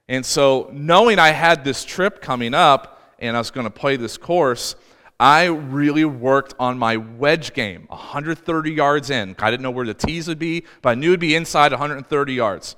And 0.09 0.25
so, 0.25 0.69
knowing 0.73 1.19
I 1.19 1.29
had 1.29 1.63
this 1.63 1.85
trip 1.85 2.21
coming 2.21 2.53
up 2.53 3.15
and 3.19 3.35
I 3.35 3.39
was 3.39 3.51
going 3.51 3.65
to 3.65 3.71
play 3.71 3.95
this 3.95 4.17
course, 4.17 4.75
I 5.19 5.45
really 5.45 6.03
worked 6.03 6.55
on 6.59 6.77
my 6.77 6.97
wedge 6.97 7.53
game, 7.53 7.85
130 7.87 8.71
yards 8.71 9.09
in. 9.09 9.35
I 9.39 9.51
didn't 9.51 9.61
know 9.61 9.71
where 9.71 9.85
the 9.85 9.93
tees 9.93 10.27
would 10.27 10.39
be, 10.39 10.65
but 10.81 10.89
I 10.89 10.95
knew 10.95 11.09
it 11.09 11.11
would 11.11 11.19
be 11.19 11.35
inside 11.35 11.71
130 11.71 12.33
yards. 12.33 12.75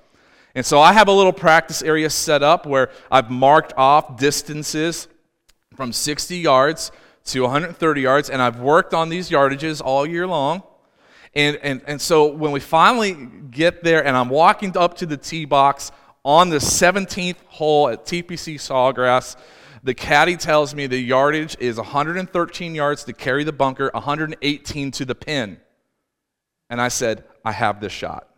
And 0.53 0.65
so 0.65 0.79
I 0.79 0.93
have 0.93 1.07
a 1.07 1.11
little 1.11 1.33
practice 1.33 1.81
area 1.81 2.09
set 2.09 2.43
up 2.43 2.67
where 2.67 2.91
I've 3.09 3.31
marked 3.31 3.73
off 3.77 4.17
distances 4.17 5.07
from 5.73 5.91
60 5.91 6.37
yards 6.37 6.91
to 7.25 7.41
130 7.41 8.01
yards, 8.01 8.29
and 8.29 8.41
I've 8.41 8.59
worked 8.59 8.93
on 8.93 9.09
these 9.09 9.29
yardages 9.29 9.81
all 9.83 10.05
year 10.05 10.27
long. 10.27 10.63
And, 11.33 11.57
and, 11.63 11.81
and 11.87 12.01
so 12.01 12.27
when 12.27 12.51
we 12.51 12.59
finally 12.59 13.13
get 13.49 13.83
there, 13.83 14.05
and 14.05 14.15
I'm 14.15 14.29
walking 14.29 14.77
up 14.77 14.97
to 14.97 15.05
the 15.05 15.17
tee 15.17 15.45
box 15.45 15.91
on 16.23 16.49
the 16.49 16.57
17th 16.57 17.37
hole 17.47 17.89
at 17.89 18.05
TPC 18.05 18.55
Sawgrass, 18.55 19.35
the 19.83 19.93
caddy 19.93 20.37
tells 20.37 20.75
me 20.75 20.87
the 20.87 20.99
yardage 20.99 21.57
is 21.59 21.77
113 21.77 22.75
yards 22.75 23.03
to 23.05 23.13
carry 23.13 23.43
the 23.43 23.51
bunker, 23.51 23.89
118 23.93 24.91
to 24.91 25.05
the 25.05 25.15
pin. 25.15 25.57
And 26.69 26.79
I 26.79 26.87
said, 26.87 27.23
I 27.43 27.51
have 27.51 27.81
this 27.81 27.91
shot. 27.91 28.29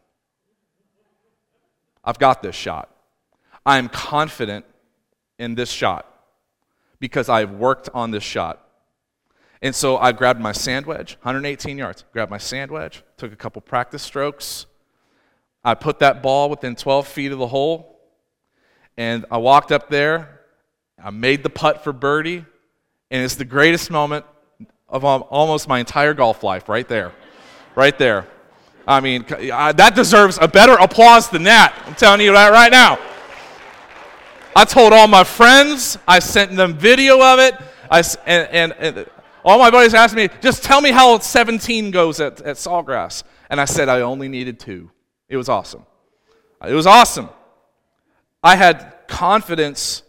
I've 2.04 2.20
got 2.20 2.42
this 2.42 2.56
shot. 2.56 2.90
I 3.66 3.78
am 3.78 3.90
confident 3.90 4.66
in 5.38 5.56
this 5.56 5.70
shot 5.70 6.15
because 7.06 7.30
I've 7.30 7.52
worked 7.52 7.88
on 7.94 8.10
this 8.10 8.24
shot. 8.24 8.68
And 9.62 9.76
so 9.76 9.98
I 9.98 10.12
grabbed 10.12 10.42
my 10.42 10.54
sand 10.54 10.88
wedge, 10.88 11.18
118 11.22 11.78
yards, 11.78 12.04
grabbed 12.12 12.32
my 12.32 12.40
sand 12.40 12.72
wedge, 12.72 13.04
took 13.16 13.32
a 13.32 13.36
couple 13.36 13.62
practice 13.62 14.02
strokes. 14.02 14.66
I 15.64 15.76
put 15.76 16.00
that 16.00 16.24
ball 16.24 16.50
within 16.50 16.76
12 16.76 17.08
feet 17.08 17.32
of 17.32 17.38
the 17.38 17.46
hole, 17.46 18.00
and 18.98 19.24
I 19.30 19.38
walked 19.38 19.72
up 19.72 19.88
there. 19.88 20.42
I 21.04 21.12
made 21.12 21.44
the 21.44 21.50
putt 21.52 21.84
for 21.84 21.94
birdie, 21.94 22.44
and 23.12 23.24
it's 23.24 23.36
the 23.36 23.46
greatest 23.46 23.92
moment 23.92 24.26
of 24.90 25.06
almost 25.06 25.68
my 25.68 25.78
entire 25.78 26.16
golf 26.16 26.42
life 26.42 26.68
right 26.68 26.88
there. 26.88 27.12
Right 27.76 27.98
there. 28.00 28.26
I 28.88 29.00
mean, 29.00 29.26
that 29.28 29.94
deserves 29.94 30.40
a 30.42 30.48
better 30.48 30.74
applause 30.74 31.30
than 31.30 31.44
that. 31.44 31.80
I'm 31.86 31.94
telling 31.94 32.22
you 32.22 32.34
that 32.34 32.50
right 32.52 32.72
now. 32.72 32.98
I 34.56 34.64
told 34.64 34.94
all 34.94 35.08
my 35.08 35.26
friends, 35.26 35.98
I 36.08 36.20
sent 36.20 36.56
them 36.56 36.76
video 36.76 37.22
of 37.22 37.40
it, 37.40 37.56
I, 37.92 38.04
and, 38.26 38.48
and, 38.52 38.98
and 38.98 39.10
all 39.44 39.60
my 39.60 39.70
buddies 39.70 39.94
asked 39.94 40.16
me, 40.16 40.30
just 40.42 40.64
tell 40.64 40.82
me 40.82 40.92
how 40.92 41.20
17 41.20 41.92
goes 41.92 42.20
at, 42.20 42.42
at 42.42 42.56
Sawgrass. 42.56 43.24
And 43.50 43.62
I 43.62 43.66
said 43.66 43.90
I 43.90 44.02
only 44.02 44.28
needed 44.28 44.60
two. 44.60 44.90
It 45.30 45.38
was 45.38 45.50
awesome. 45.50 45.86
It 46.66 46.74
was 46.74 46.88
awesome. 46.88 47.30
I 48.42 48.56
had 48.56 48.94
confidence 49.08 50.04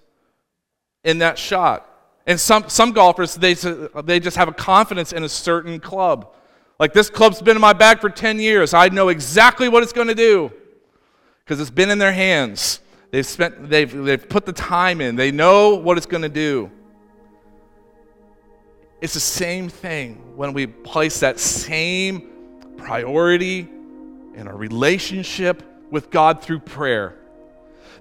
in 1.05 1.19
that 1.19 1.39
shot. 1.39 1.89
And 2.27 2.41
some, 2.41 2.69
some 2.69 2.93
golfers, 2.93 3.35
they, 3.35 3.55
they 3.55 4.21
just 4.21 4.37
have 4.37 4.49
a 4.49 4.53
confidence 4.53 5.13
in 5.13 5.23
a 5.23 5.29
certain 5.29 5.81
club. 5.81 6.33
Like 6.79 6.93
this 6.93 7.11
club's 7.11 7.43
been 7.43 7.57
in 7.57 7.61
my 7.61 7.73
bag 7.73 8.01
for 8.01 8.11
10 8.11 8.39
years. 8.41 8.75
I 8.75 8.89
know 8.89 9.09
exactly 9.09 9.69
what 9.69 9.83
it's 9.83 9.93
going 9.93 10.09
to 10.09 10.15
do 10.15 10.53
because 11.45 11.61
it's 11.61 11.71
been 11.71 11.91
in 11.91 11.99
their 11.99 12.13
hands. 12.13 12.81
They've, 13.17 13.25
spent, 13.25 13.71
they've, 13.71 13.91
they've 13.91 14.29
put 14.29 14.45
the 14.45 14.53
time 14.53 15.01
in, 15.01 15.17
they 15.17 15.31
know 15.31 15.77
what 15.77 15.97
it's 15.97 16.05
going 16.05 16.25
to 16.25 16.29
do. 16.29 16.71
It's 19.01 19.15
the 19.15 19.21
same 19.21 19.71
thing 19.71 20.37
when 20.37 20.53
we 20.53 20.67
place 20.67 21.21
that 21.21 21.41
same 21.41 22.29
priority 22.77 23.61
in 24.35 24.47
our 24.47 24.55
relationship 24.55 25.63
with 25.91 26.11
God 26.11 26.43
through 26.43 26.59
prayer. 26.59 27.17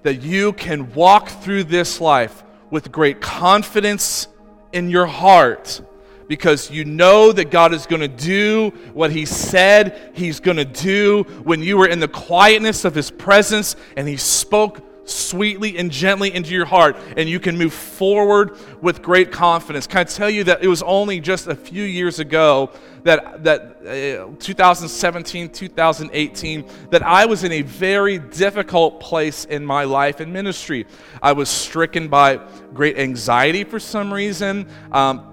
That 0.02 0.20
you 0.20 0.52
can 0.52 0.92
walk 0.92 1.30
through 1.30 1.64
this 1.64 1.98
life 1.98 2.44
with 2.68 2.92
great 2.92 3.22
confidence 3.22 4.28
in 4.74 4.90
your 4.90 5.06
heart 5.06 5.80
because 6.28 6.70
you 6.70 6.84
know 6.84 7.32
that 7.32 7.50
God 7.50 7.72
is 7.72 7.86
going 7.86 8.02
to 8.02 8.08
do 8.08 8.68
what 8.92 9.10
He 9.10 9.24
said 9.24 10.12
He's 10.14 10.40
going 10.40 10.58
to 10.58 10.66
do 10.66 11.22
when 11.42 11.62
you 11.62 11.78
were 11.78 11.88
in 11.88 12.00
the 12.00 12.08
quietness 12.08 12.84
of 12.84 12.94
His 12.94 13.10
presence 13.10 13.76
and 13.96 14.06
He 14.06 14.18
spoke 14.18 14.85
sweetly 15.06 15.78
and 15.78 15.90
gently 15.90 16.34
into 16.34 16.50
your 16.50 16.66
heart, 16.66 16.96
and 17.16 17.28
you 17.28 17.40
can 17.40 17.56
move 17.56 17.72
forward 17.72 18.56
with 18.82 19.02
great 19.02 19.32
confidence. 19.32 19.86
Can 19.86 19.98
I 19.98 20.04
tell 20.04 20.30
you 20.30 20.44
that 20.44 20.62
it 20.62 20.68
was 20.68 20.82
only 20.82 21.20
just 21.20 21.46
a 21.46 21.54
few 21.54 21.82
years 21.82 22.18
ago 22.18 22.70
that, 23.04 23.44
that 23.44 23.60
uh, 23.82 24.36
2017, 24.38 25.50
2018, 25.50 26.70
that 26.90 27.02
I 27.02 27.26
was 27.26 27.44
in 27.44 27.52
a 27.52 27.62
very 27.62 28.18
difficult 28.18 29.00
place 29.00 29.44
in 29.44 29.64
my 29.64 29.84
life 29.84 30.20
and 30.20 30.32
ministry. 30.32 30.86
I 31.22 31.32
was 31.32 31.48
stricken 31.48 32.08
by 32.08 32.40
great 32.74 32.98
anxiety 32.98 33.64
for 33.64 33.78
some 33.78 34.12
reason. 34.12 34.68
Um, 34.90 35.32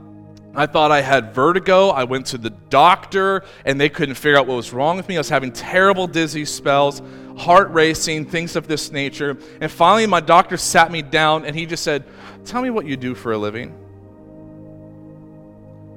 I 0.55 0.67
thought 0.67 0.91
I 0.91 1.01
had 1.01 1.33
vertigo. 1.33 1.89
I 1.89 2.03
went 2.03 2.27
to 2.27 2.37
the 2.37 2.51
doctor 2.51 3.43
and 3.65 3.81
they 3.81 3.89
couldn't 3.89 4.15
figure 4.15 4.37
out 4.37 4.45
what 4.45 4.55
was 4.55 4.71
wrong 4.71 4.97
with 4.97 5.09
me. 5.09 5.15
I 5.15 5.19
was 5.19 5.29
having 5.29 5.51
terrible 5.51 6.05
dizzy 6.05 6.45
spells, 6.45 7.01
heart 7.37 7.71
racing, 7.71 8.25
things 8.25 8.55
of 8.55 8.67
this 8.67 8.91
nature. 8.91 9.37
And 9.61 9.71
finally, 9.71 10.05
my 10.05 10.19
doctor 10.19 10.57
sat 10.57 10.91
me 10.91 11.01
down 11.01 11.45
and 11.45 11.55
he 11.55 11.65
just 11.65 11.83
said, 11.83 12.03
Tell 12.45 12.61
me 12.61 12.69
what 12.69 12.85
you 12.85 12.97
do 12.97 13.15
for 13.15 13.31
a 13.31 13.37
living. 13.37 13.79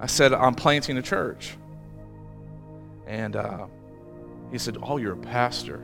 I 0.00 0.06
said, 0.06 0.32
I'm 0.32 0.54
planting 0.54 0.98
a 0.98 1.02
church. 1.02 1.56
And 3.06 3.36
uh, 3.36 3.66
he 4.50 4.58
said, 4.58 4.78
Oh, 4.82 4.96
you're 4.96 5.14
a 5.14 5.18
pastor. 5.18 5.82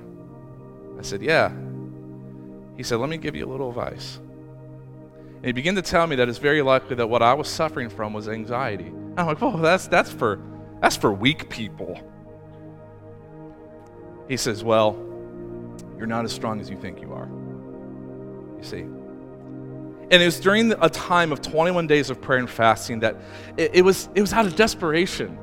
I 0.99 1.03
said, 1.03 1.23
Yeah. 1.23 1.53
He 2.77 2.83
said, 2.83 2.97
Let 2.97 3.09
me 3.09 3.17
give 3.17 3.35
you 3.35 3.47
a 3.47 3.51
little 3.51 3.69
advice. 3.69 4.19
And 5.43 5.47
he 5.47 5.53
began 5.53 5.75
to 5.75 5.83
tell 5.83 6.07
me 6.07 6.17
that 6.17 6.29
it's 6.29 6.39
very 6.39 6.63
likely 6.63 6.95
that 6.97 7.09
what 7.09 7.21
I 7.21 7.35
was 7.35 7.49
suffering 7.49 7.91
from 7.91 8.13
was 8.13 8.29
anxiety. 8.29 8.93
I'm 9.17 9.27
like, 9.27 9.43
"Oh, 9.43 9.57
that's 9.57 9.89
that's 9.89 10.11
for 10.11 10.39
that's 10.81 10.97
for 10.97 11.13
weak 11.13 11.51
people." 11.51 12.01
He 14.29 14.37
says, 14.37 14.63
"Well, 14.63 14.97
you're 16.03 16.09
not 16.09 16.25
as 16.25 16.33
strong 16.33 16.61
as 16.61 16.69
you 16.69 16.77
think 16.77 17.01
you 17.01 17.13
are." 17.13 17.29
You 18.59 18.65
see. 18.65 18.81
And 18.81 20.21
it 20.21 20.25
was 20.25 20.41
during 20.41 20.73
a 20.73 20.91
time 20.91 21.31
of 21.31 21.41
21 21.41 21.87
days 21.87 22.11
of 22.11 22.21
prayer 22.21 22.41
and 22.41 22.51
fasting 22.51 23.01
that 23.01 23.17
it, 23.57 23.77
it 23.77 23.83
was 23.83 24.09
it 24.17 24.21
was 24.21 24.33
out 24.33 24.47
of 24.47 24.57
desperation 24.57 25.39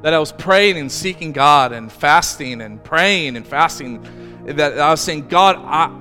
that 0.00 0.14
I 0.14 0.18
was 0.18 0.32
praying 0.32 0.78
and 0.78 0.90
seeking 0.90 1.32
God 1.32 1.72
and 1.72 1.92
fasting 1.92 2.60
and 2.62 2.82
praying 2.82 3.36
and 3.36 3.46
fasting 3.46 4.02
that 4.46 4.78
I 4.78 4.90
was 4.90 5.00
saying, 5.00 5.28
God, 5.28 5.56
I, 5.58 5.96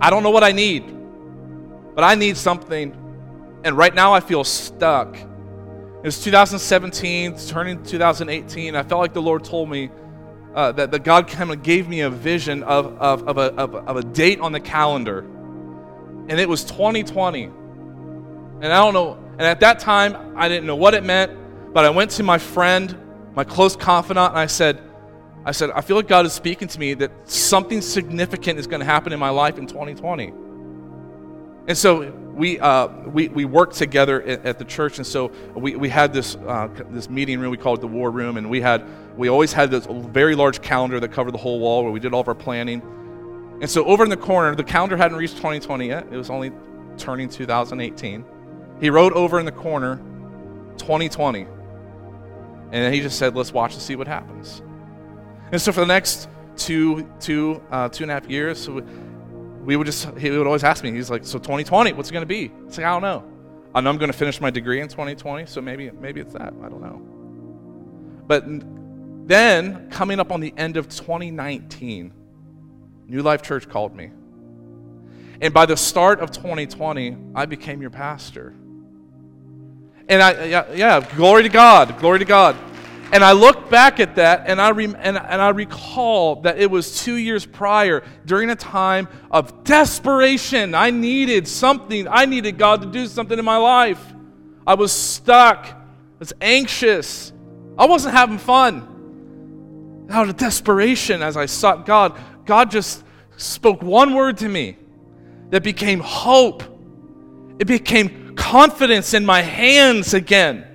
I 0.00 0.10
don't 0.10 0.22
know 0.22 0.30
what 0.30 0.44
I 0.44 0.52
need, 0.52 0.84
but 1.94 2.04
I 2.04 2.16
need 2.16 2.36
something. 2.36 2.96
And 3.64 3.76
right 3.78 3.94
now 3.94 4.12
I 4.12 4.20
feel 4.20 4.44
stuck. 4.44 5.16
It 5.16 6.04
was 6.04 6.22
2017, 6.22 7.36
turning 7.46 7.82
2018. 7.82 8.74
I 8.74 8.82
felt 8.82 9.00
like 9.00 9.14
the 9.14 9.22
Lord 9.22 9.44
told 9.44 9.70
me 9.70 9.90
uh, 10.54 10.72
that, 10.72 10.90
that 10.90 11.04
God 11.04 11.28
kind 11.28 11.50
of 11.50 11.62
gave 11.62 11.88
me 11.88 12.00
a 12.00 12.10
vision 12.10 12.62
of, 12.62 12.98
of, 12.98 13.28
of, 13.28 13.38
a, 13.38 13.54
of, 13.54 13.74
of 13.74 13.96
a 13.96 14.02
date 14.02 14.40
on 14.40 14.52
the 14.52 14.60
calendar. 14.60 15.20
And 15.20 16.32
it 16.32 16.48
was 16.48 16.64
2020. 16.64 17.44
And 17.44 18.64
I 18.64 18.78
don't 18.78 18.94
know, 18.94 19.18
and 19.32 19.42
at 19.42 19.60
that 19.60 19.78
time, 19.78 20.34
I 20.36 20.48
didn't 20.48 20.66
know 20.66 20.76
what 20.76 20.94
it 20.94 21.04
meant, 21.04 21.72
but 21.72 21.84
I 21.84 21.90
went 21.90 22.10
to 22.12 22.22
my 22.22 22.38
friend 22.38 22.96
my 23.34 23.44
close 23.44 23.76
confidant, 23.76 24.30
and 24.30 24.38
I 24.38 24.46
said, 24.46 24.82
I 25.44 25.52
said, 25.52 25.70
I 25.70 25.80
feel 25.80 25.96
like 25.96 26.08
God 26.08 26.26
is 26.26 26.32
speaking 26.32 26.68
to 26.68 26.78
me 26.78 26.94
that 26.94 27.10
something 27.30 27.80
significant 27.80 28.58
is 28.58 28.66
going 28.66 28.80
to 28.80 28.86
happen 28.86 29.12
in 29.12 29.18
my 29.18 29.30
life 29.30 29.56
in 29.56 29.66
2020. 29.66 30.32
And 31.66 31.78
so 31.78 32.12
we, 32.40 32.58
uh, 32.58 32.86
we, 33.06 33.28
we 33.28 33.44
worked 33.44 33.74
together 33.74 34.22
at, 34.22 34.46
at, 34.46 34.58
the 34.58 34.64
church, 34.64 34.96
and 34.96 35.06
so 35.06 35.30
we, 35.54 35.76
we 35.76 35.90
had 35.90 36.10
this, 36.14 36.36
uh, 36.36 36.68
this 36.88 37.10
meeting 37.10 37.38
room, 37.38 37.50
we 37.50 37.58
called 37.58 37.80
it 37.80 37.82
the 37.82 37.86
war 37.86 38.10
room, 38.10 38.38
and 38.38 38.48
we, 38.48 38.62
had, 38.62 38.82
we 39.14 39.28
always 39.28 39.52
had 39.52 39.70
this 39.70 39.86
very 39.90 40.34
large 40.34 40.62
calendar 40.62 40.98
that 41.00 41.12
covered 41.12 41.32
the 41.32 41.38
whole 41.38 41.60
wall 41.60 41.82
where 41.82 41.92
we 41.92 42.00
did 42.00 42.14
all 42.14 42.22
of 42.22 42.28
our 42.28 42.34
planning. 42.34 42.80
And 43.60 43.68
so 43.68 43.84
over 43.84 44.04
in 44.04 44.08
the 44.08 44.16
corner, 44.16 44.54
the 44.54 44.64
calendar 44.64 44.96
hadn't 44.96 45.18
reached 45.18 45.36
2020 45.36 45.86
yet, 45.86 46.06
it 46.10 46.16
was 46.16 46.30
only 46.30 46.50
turning 46.96 47.28
2018. 47.28 48.24
He 48.80 48.88
wrote 48.88 49.12
over 49.12 49.38
in 49.38 49.44
the 49.44 49.52
corner 49.52 49.96
2020. 50.78 51.42
And 51.42 52.72
then 52.72 52.90
he 52.90 53.02
just 53.02 53.18
said, 53.18 53.36
let's 53.36 53.52
watch 53.52 53.74
and 53.74 53.82
see 53.82 53.96
what 53.96 54.08
happens. 54.08 54.62
And 55.52 55.60
so 55.60 55.72
for 55.72 55.80
the 55.80 55.86
next 55.86 56.30
two, 56.56 57.06
two, 57.20 57.62
uh, 57.70 57.90
two 57.90 58.04
and 58.04 58.10
a 58.10 58.14
half 58.14 58.30
years, 58.30 58.66
we 58.66 58.82
would 59.76 59.86
just, 59.86 60.16
he 60.18 60.30
would 60.30 60.46
always 60.46 60.64
ask 60.64 60.82
me, 60.82 60.92
he's 60.92 61.10
like, 61.10 61.24
so 61.24 61.38
2020, 61.38 61.92
what's 61.92 62.10
it 62.10 62.12
going 62.12 62.22
to 62.22 62.26
be? 62.26 62.50
It's 62.66 62.78
like, 62.78 62.86
I 62.86 62.90
don't 62.90 63.02
know. 63.02 63.24
I 63.74 63.80
know 63.80 63.90
I'm 63.90 63.98
going 63.98 64.10
to 64.10 64.16
finish 64.16 64.40
my 64.40 64.50
degree 64.50 64.80
in 64.80 64.88
2020, 64.88 65.46
so 65.46 65.60
maybe, 65.60 65.90
maybe 65.90 66.20
it's 66.20 66.32
that. 66.32 66.52
I 66.62 66.68
don't 66.68 66.80
know. 66.80 67.00
But 68.26 68.44
then, 69.28 69.90
coming 69.90 70.18
up 70.18 70.32
on 70.32 70.40
the 70.40 70.52
end 70.56 70.76
of 70.76 70.88
2019, 70.88 72.12
New 73.06 73.22
Life 73.22 73.42
Church 73.42 73.68
called 73.68 73.94
me. 73.94 74.10
And 75.40 75.54
by 75.54 75.66
the 75.66 75.76
start 75.76 76.20
of 76.20 76.30
2020, 76.30 77.16
I 77.34 77.46
became 77.46 77.80
your 77.80 77.90
pastor. 77.90 78.54
And 80.08 80.22
I, 80.22 80.44
yeah, 80.46 80.72
yeah, 80.72 81.08
glory 81.16 81.44
to 81.44 81.48
God, 81.48 81.98
glory 81.98 82.18
to 82.18 82.24
God. 82.24 82.56
And 83.12 83.24
I 83.24 83.32
look 83.32 83.68
back 83.68 83.98
at 83.98 84.16
that 84.16 84.44
and 84.46 84.60
I, 84.60 84.68
re- 84.68 84.84
and, 84.84 84.96
and 84.96 85.18
I 85.18 85.48
recall 85.48 86.42
that 86.42 86.58
it 86.58 86.70
was 86.70 87.02
two 87.02 87.16
years 87.16 87.44
prior 87.44 88.04
during 88.24 88.50
a 88.50 88.56
time 88.56 89.08
of 89.30 89.64
desperation. 89.64 90.74
I 90.74 90.90
needed 90.90 91.48
something, 91.48 92.06
I 92.06 92.26
needed 92.26 92.56
God 92.56 92.82
to 92.82 92.86
do 92.86 93.06
something 93.06 93.38
in 93.38 93.44
my 93.44 93.56
life. 93.56 94.00
I 94.64 94.74
was 94.74 94.92
stuck, 94.92 95.66
I 95.66 95.76
was 96.20 96.32
anxious, 96.40 97.32
I 97.76 97.86
wasn't 97.86 98.14
having 98.14 98.38
fun. 98.38 100.06
Out 100.08 100.28
of 100.28 100.36
desperation, 100.36 101.22
as 101.22 101.36
I 101.36 101.46
sought 101.46 101.86
God, 101.86 102.18
God 102.44 102.70
just 102.70 103.02
spoke 103.36 103.82
one 103.82 104.14
word 104.14 104.36
to 104.38 104.48
me 104.48 104.76
that 105.50 105.64
became 105.64 105.98
hope. 106.00 106.62
It 107.58 107.66
became 107.66 108.36
confidence 108.36 109.14
in 109.14 109.26
my 109.26 109.42
hands 109.42 110.14
again. 110.14 110.66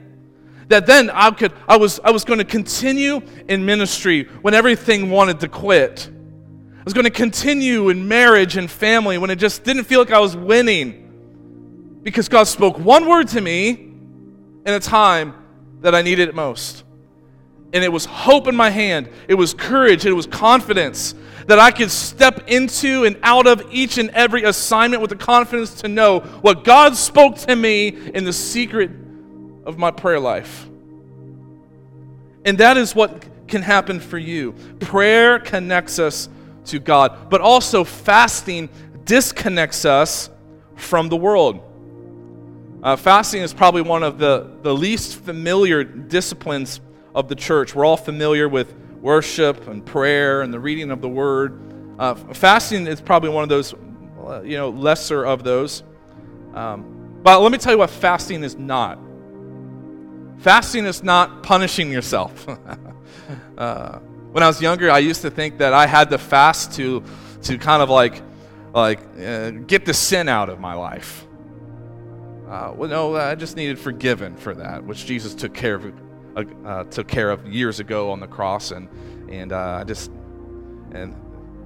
That 0.68 0.86
then 0.86 1.10
I 1.10 1.32
could 1.32 1.54
I 1.68 1.78
was 1.78 2.00
I 2.04 2.12
was 2.12 2.24
going 2.24 2.40
to 2.40 2.46
continue 2.46 3.22
in 3.48 3.66
ministry 3.66 4.24
when 4.42 4.54
everything 4.54 5.10
wanted 5.10 5.40
to 5.42 5.48
quit. 5.48 6.10
I 6.12 6.84
was 6.84 6.94
going 6.94 7.06
to 7.06 7.12
continue 7.12 7.90
in 7.90 8.08
marriage 8.08 8.58
and 8.58 8.70
family 8.70 9.18
when 9.18 9.30
it 9.30 9.38
just 9.38 9.64
didn't 9.64 9.86
feel 9.86 10.00
like 10.00 10.12
I 10.12 10.20
was 10.20 10.36
winning. 10.36 12.00
Because 12.04 12.30
God 12.30 12.44
spoke 12.44 12.78
one 12.78 13.08
word 13.08 13.28
to 13.30 13.42
me 13.42 13.72
in 13.72 14.68
a 14.68 14.80
time 14.80 15.34
that 15.82 15.96
I 15.96 16.04
needed 16.04 16.30
it 16.30 16.36
most. 16.36 16.84
And 17.74 17.84
it 17.84 17.92
was 17.92 18.06
hope 18.06 18.48
in 18.48 18.56
my 18.56 18.70
hand, 18.70 19.10
it 19.28 19.34
was 19.34 19.54
courage, 19.54 20.06
it 20.06 20.14
was 20.14 20.28
confidence 20.28 21.16
that 21.48 21.60
I 21.60 21.72
could 21.72 21.92
step 21.92 22.48
into 22.48 23.04
and 23.04 23.18
out 23.22 23.48
of 23.48 23.64
each 23.72 23.98
and 23.98 24.10
every 24.12 24.44
assignment 24.44 25.02
with 25.02 25.10
the 25.10 25.16
confidence 25.16 25.82
to 25.82 25.88
know 25.88 26.20
what 26.20 26.64
God 26.64 26.96
spoke 26.96 27.38
to 27.40 27.56
me 27.56 27.88
in 27.88 28.24
the 28.24 28.34
secret 28.34 28.92
of 29.66 29.78
my 29.78 29.92
prayer 29.92 30.20
life. 30.20 30.68
And 32.46 32.58
that 32.60 32.78
is 32.78 32.94
what 32.94 33.26
can 33.48 33.62
happen 33.62 34.00
for 34.00 34.18
you. 34.18 34.54
Prayer 34.80 35.40
connects 35.40 36.00
us 36.00 36.30
to 36.66 36.80
God, 36.80 37.30
but 37.30 37.42
also 37.42 37.84
fasting 37.84 38.70
disconnects 39.04 39.86
us 39.86 40.30
from 40.76 41.10
the 41.10 41.18
world. 41.18 41.62
Uh, 42.84 42.96
fasting 42.96 43.42
is 43.42 43.54
probably 43.54 43.82
one 43.82 44.04
of 44.04 44.20
the, 44.20 44.58
the 44.62 44.74
least 44.74 45.18
familiar 45.18 45.84
disciplines 45.84 46.82
of 47.16 47.28
the 47.28 47.36
church. 47.36 47.74
We're 47.74 47.86
all 47.86 47.98
familiar 47.98 48.48
with 48.48 48.74
worship 49.02 49.68
and 49.68 49.84
prayer 49.84 50.42
and 50.42 50.54
the 50.54 50.60
reading 50.60 50.92
of 50.92 51.02
the 51.02 51.10
word. 51.10 51.60
Uh, 51.98 52.14
fasting 52.16 52.86
is 52.86 53.02
probably 53.02 53.30
one 53.30 53.44
of 53.44 53.50
those, 53.50 53.74
uh, 53.74 54.42
you 54.42 54.58
know, 54.58 54.70
lesser 54.70 55.26
of 55.26 55.44
those. 55.44 55.84
Um, 56.54 57.20
but 57.24 57.42
let 57.42 57.52
me 57.52 57.58
tell 57.58 57.74
you 57.74 57.80
what 57.80 57.90
fasting 57.90 58.44
is 58.44 58.56
not. 58.56 59.00
Fasting 60.40 60.86
is 60.86 61.04
not 61.04 61.44
punishing 61.44 61.92
yourself. 61.92 62.48
uh, 63.58 64.00
when 64.32 64.44
I 64.44 64.48
was 64.48 64.62
younger, 64.62 64.92
I 64.92 65.00
used 65.00 65.22
to 65.22 65.32
think 65.32 65.60
that 65.60 65.74
I 65.74 65.88
had 65.88 66.10
to 66.10 66.18
fast 66.18 66.74
to, 66.74 67.04
to 67.44 67.58
kind 67.58 67.82
of 67.82 67.90
like, 67.90 68.22
like 68.74 69.00
uh, 69.20 69.52
get 69.52 69.86
the 69.86 69.94
sin 69.94 70.28
out 70.28 70.50
of 70.50 70.60
my 70.60 70.74
life. 70.74 71.26
Uh, 72.50 72.74
well, 72.76 72.90
no, 72.90 73.16
I 73.16 73.36
just 73.36 73.56
needed 73.56 73.80
forgiven 73.80 74.36
for 74.36 74.54
that, 74.54 74.84
which 74.84 75.06
Jesus 75.06 75.34
took 75.34 75.54
care 75.54 75.76
of 75.76 75.94
uh, 76.36 76.44
uh, 76.66 76.84
took 76.84 77.08
care 77.08 77.32
of 77.32 77.48
years 77.48 77.80
ago 77.80 78.12
on 78.12 78.20
the 78.20 78.28
cross, 78.28 78.72
and 78.72 78.88
and 79.32 79.52
uh, 79.52 79.80
I 79.80 79.84
just 79.84 80.12
and 80.92 81.16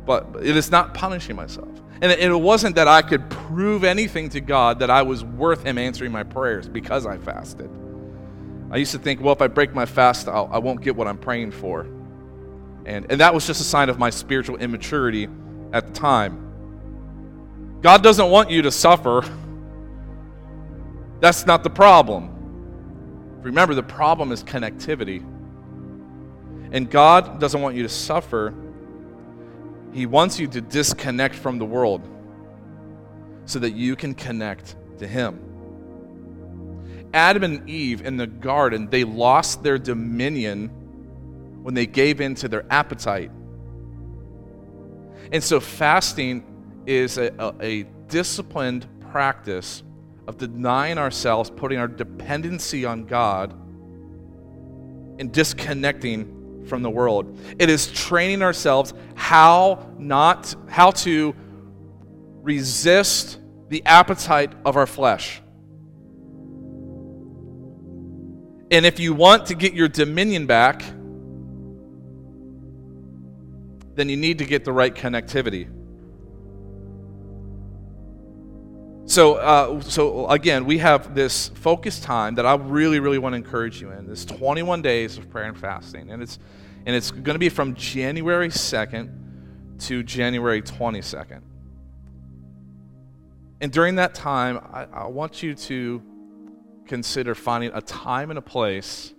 but 0.05 0.27
it 0.41 0.55
is 0.55 0.71
not 0.71 0.93
punishing 0.93 1.35
myself. 1.35 1.69
And 2.01 2.11
it, 2.11 2.19
it 2.19 2.33
wasn't 2.33 2.75
that 2.75 2.87
I 2.87 3.01
could 3.01 3.29
prove 3.29 3.83
anything 3.83 4.29
to 4.29 4.39
God 4.39 4.79
that 4.79 4.89
I 4.89 5.01
was 5.01 5.23
worth 5.23 5.63
Him 5.63 5.77
answering 5.77 6.11
my 6.11 6.23
prayers 6.23 6.69
because 6.69 7.05
I 7.05 7.17
fasted. 7.17 7.69
I 8.71 8.77
used 8.77 8.91
to 8.91 8.99
think, 8.99 9.21
well, 9.21 9.33
if 9.33 9.41
I 9.41 9.47
break 9.47 9.73
my 9.73 9.85
fast, 9.85 10.27
I'll, 10.27 10.49
I 10.51 10.59
will 10.59 10.75
not 10.75 10.83
get 10.83 10.95
what 10.95 11.07
I'm 11.07 11.17
praying 11.17 11.51
for. 11.51 11.87
And, 12.85 13.05
and 13.09 13.19
that 13.19 13.33
was 13.33 13.47
just 13.47 13.61
a 13.61 13.63
sign 13.63 13.89
of 13.89 13.97
my 13.99 14.09
spiritual 14.09 14.57
immaturity 14.57 15.27
at 15.73 15.87
the 15.87 15.93
time. 15.93 16.45
God 17.81 18.03
doesn't 18.03 18.29
want 18.29 18.49
you 18.49 18.61
to 18.63 18.71
suffer. 18.71 19.23
That's 21.19 21.45
not 21.45 21.63
the 21.63 21.69
problem. 21.69 22.35
Remember, 23.41 23.73
the 23.73 23.83
problem 23.83 24.31
is 24.31 24.43
connectivity. 24.43 25.23
And 26.71 26.89
God 26.89 27.39
doesn't 27.39 27.61
want 27.61 27.75
you 27.75 27.83
to 27.83 27.89
suffer, 27.89 28.53
He 29.93 30.05
wants 30.05 30.39
you 30.39 30.47
to 30.47 30.61
disconnect 30.61 31.35
from 31.35 31.57
the 31.57 31.65
world 31.65 32.07
so 33.45 33.57
that 33.59 33.71
you 33.71 33.95
can 33.95 34.13
connect 34.13 34.75
to 34.99 35.07
Him. 35.07 35.48
Adam 37.13 37.43
and 37.43 37.69
Eve 37.69 38.05
in 38.05 38.17
the 38.17 38.27
garden, 38.27 38.89
they 38.89 39.03
lost 39.03 39.63
their 39.63 39.77
dominion 39.77 40.67
when 41.63 41.73
they 41.73 41.85
gave 41.85 42.21
in 42.21 42.35
to 42.35 42.47
their 42.47 42.65
appetite. 42.69 43.31
And 45.31 45.43
so, 45.43 45.59
fasting 45.59 46.83
is 46.85 47.17
a, 47.17 47.33
a, 47.37 47.53
a 47.61 47.83
disciplined 48.07 48.87
practice 49.11 49.83
of 50.27 50.37
denying 50.37 50.97
ourselves, 50.97 51.49
putting 51.49 51.79
our 51.79 51.87
dependency 51.87 52.85
on 52.85 53.05
God, 53.05 53.51
and 55.19 55.31
disconnecting 55.31 56.65
from 56.67 56.83
the 56.83 56.89
world. 56.89 57.37
It 57.57 57.69
is 57.69 57.87
training 57.91 58.41
ourselves 58.41 58.93
how 59.15 59.91
not 59.97 60.55
how 60.69 60.91
to 60.91 61.35
resist 62.41 63.39
the 63.69 63.85
appetite 63.85 64.53
of 64.65 64.77
our 64.77 64.87
flesh. 64.87 65.41
And 68.71 68.85
if 68.85 68.99
you 68.99 69.13
want 69.13 69.47
to 69.47 69.55
get 69.55 69.73
your 69.73 69.87
dominion 69.87 70.45
back, 70.45 70.81
then 73.95 74.09
you 74.09 74.17
need 74.17 74.37
to 74.37 74.45
get 74.45 74.63
the 74.63 74.71
right 74.71 74.93
connectivity. 74.93 75.67
So, 79.09 79.35
uh, 79.35 79.81
so 79.81 80.29
again, 80.29 80.65
we 80.65 80.77
have 80.77 81.15
this 81.15 81.49
focused 81.49 82.03
time 82.03 82.35
that 82.35 82.45
I 82.45 82.55
really, 82.55 82.99
really 82.99 83.17
want 83.17 83.33
to 83.33 83.37
encourage 83.37 83.81
you 83.81 83.89
in. 83.89 84.05
This 84.05 84.23
21 84.23 84.83
days 84.83 85.17
of 85.17 85.31
prayer 85.31 85.45
and 85.45 85.57
fasting, 85.57 86.11
and 86.11 86.21
it's 86.21 86.37
and 86.85 86.95
it's 86.95 87.11
going 87.11 87.33
to 87.35 87.39
be 87.39 87.49
from 87.49 87.73
January 87.73 88.49
2nd 88.49 89.09
to 89.79 90.03
January 90.03 90.61
22nd. 90.61 91.41
And 93.61 93.71
during 93.71 93.95
that 93.95 94.13
time, 94.15 94.59
I, 94.71 94.85
I 94.93 95.07
want 95.07 95.43
you 95.43 95.55
to 95.55 96.01
consider 96.89 97.35
finding 97.35 97.71
a 97.73 97.81
time 97.81 98.31
and 98.31 98.37
a 98.39 98.41
place 98.41 99.13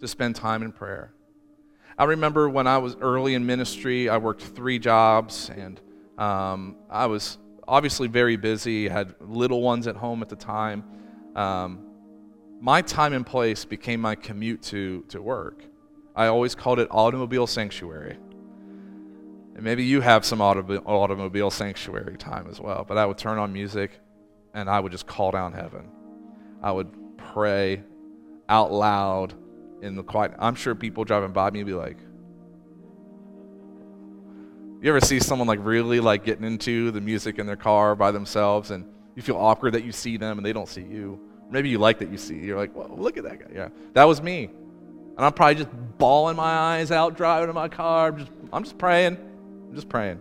to 0.00 0.08
spend 0.08 0.36
time 0.36 0.62
in 0.62 0.72
prayer. 0.72 1.12
I 1.98 2.04
remember 2.04 2.48
when 2.48 2.66
I 2.66 2.78
was 2.78 2.96
early 3.00 3.34
in 3.34 3.44
ministry, 3.44 4.08
I 4.08 4.16
worked 4.16 4.42
three 4.42 4.78
jobs, 4.78 5.50
and 5.50 5.80
um, 6.16 6.76
I 6.88 7.06
was 7.06 7.38
obviously 7.68 8.08
very 8.08 8.36
busy, 8.36 8.88
had 8.88 9.14
little 9.20 9.60
ones 9.60 9.86
at 9.86 9.96
home 9.96 10.22
at 10.22 10.28
the 10.28 10.36
time. 10.36 10.84
Um, 11.36 11.86
my 12.60 12.80
time 12.80 13.12
and 13.12 13.26
place 13.26 13.64
became 13.64 14.00
my 14.00 14.14
commute 14.14 14.62
to, 14.62 15.04
to 15.08 15.20
work. 15.20 15.64
I 16.14 16.26
always 16.28 16.54
called 16.54 16.78
it 16.78 16.88
automobile 16.90 17.46
sanctuary. 17.46 18.16
And 19.54 19.62
maybe 19.62 19.84
you 19.84 20.00
have 20.00 20.24
some 20.24 20.40
automobile 20.40 21.50
sanctuary 21.50 22.16
time 22.16 22.46
as 22.48 22.60
well. 22.60 22.84
But 22.86 22.96
I 22.96 23.06
would 23.06 23.18
turn 23.18 23.38
on 23.38 23.52
music 23.52 23.90
and 24.54 24.70
I 24.70 24.80
would 24.80 24.92
just 24.92 25.06
call 25.06 25.30
down 25.30 25.52
heaven. 25.52 25.90
I 26.62 26.70
would 26.72 26.88
pray 27.16 27.82
out 28.48 28.72
loud 28.72 29.34
in 29.82 29.96
the 29.96 30.02
quiet. 30.02 30.32
I'm 30.38 30.54
sure 30.54 30.74
people 30.74 31.04
driving 31.04 31.32
by 31.32 31.50
me 31.50 31.60
would 31.60 31.66
be 31.66 31.74
like, 31.74 31.98
you 34.80 34.88
ever 34.88 35.00
see 35.00 35.20
someone 35.20 35.46
like 35.46 35.60
really 35.62 36.00
like 36.00 36.24
getting 36.24 36.44
into 36.44 36.90
the 36.90 37.00
music 37.00 37.38
in 37.38 37.46
their 37.46 37.56
car 37.56 37.94
by 37.94 38.10
themselves 38.10 38.70
and 38.70 38.84
you 39.14 39.22
feel 39.22 39.36
awkward 39.36 39.74
that 39.74 39.84
you 39.84 39.92
see 39.92 40.16
them 40.16 40.38
and 40.38 40.46
they 40.46 40.52
don't 40.52 40.68
see 40.68 40.82
you? 40.82 41.20
Maybe 41.50 41.68
you 41.68 41.78
like 41.78 41.98
that 41.98 42.10
you 42.10 42.18
see. 42.18 42.38
You're 42.38 42.58
like, 42.58 42.74
well, 42.74 42.92
look 42.96 43.16
at 43.16 43.24
that 43.24 43.38
guy. 43.38 43.54
Yeah, 43.54 43.68
that 43.92 44.04
was 44.04 44.22
me. 44.22 44.44
And 45.16 45.26
I'm 45.26 45.32
probably 45.32 45.56
just 45.56 45.70
bawling 45.98 46.36
my 46.36 46.50
eyes 46.50 46.90
out 46.90 47.16
driving 47.16 47.48
in 47.48 47.54
my 47.54 47.68
car. 47.68 48.08
I'm 48.08 48.18
just, 48.18 48.30
I'm 48.52 48.64
just 48.64 48.78
praying. 48.78 49.16
I'm 49.16 49.74
just 49.74 49.88
praying. 49.88 50.18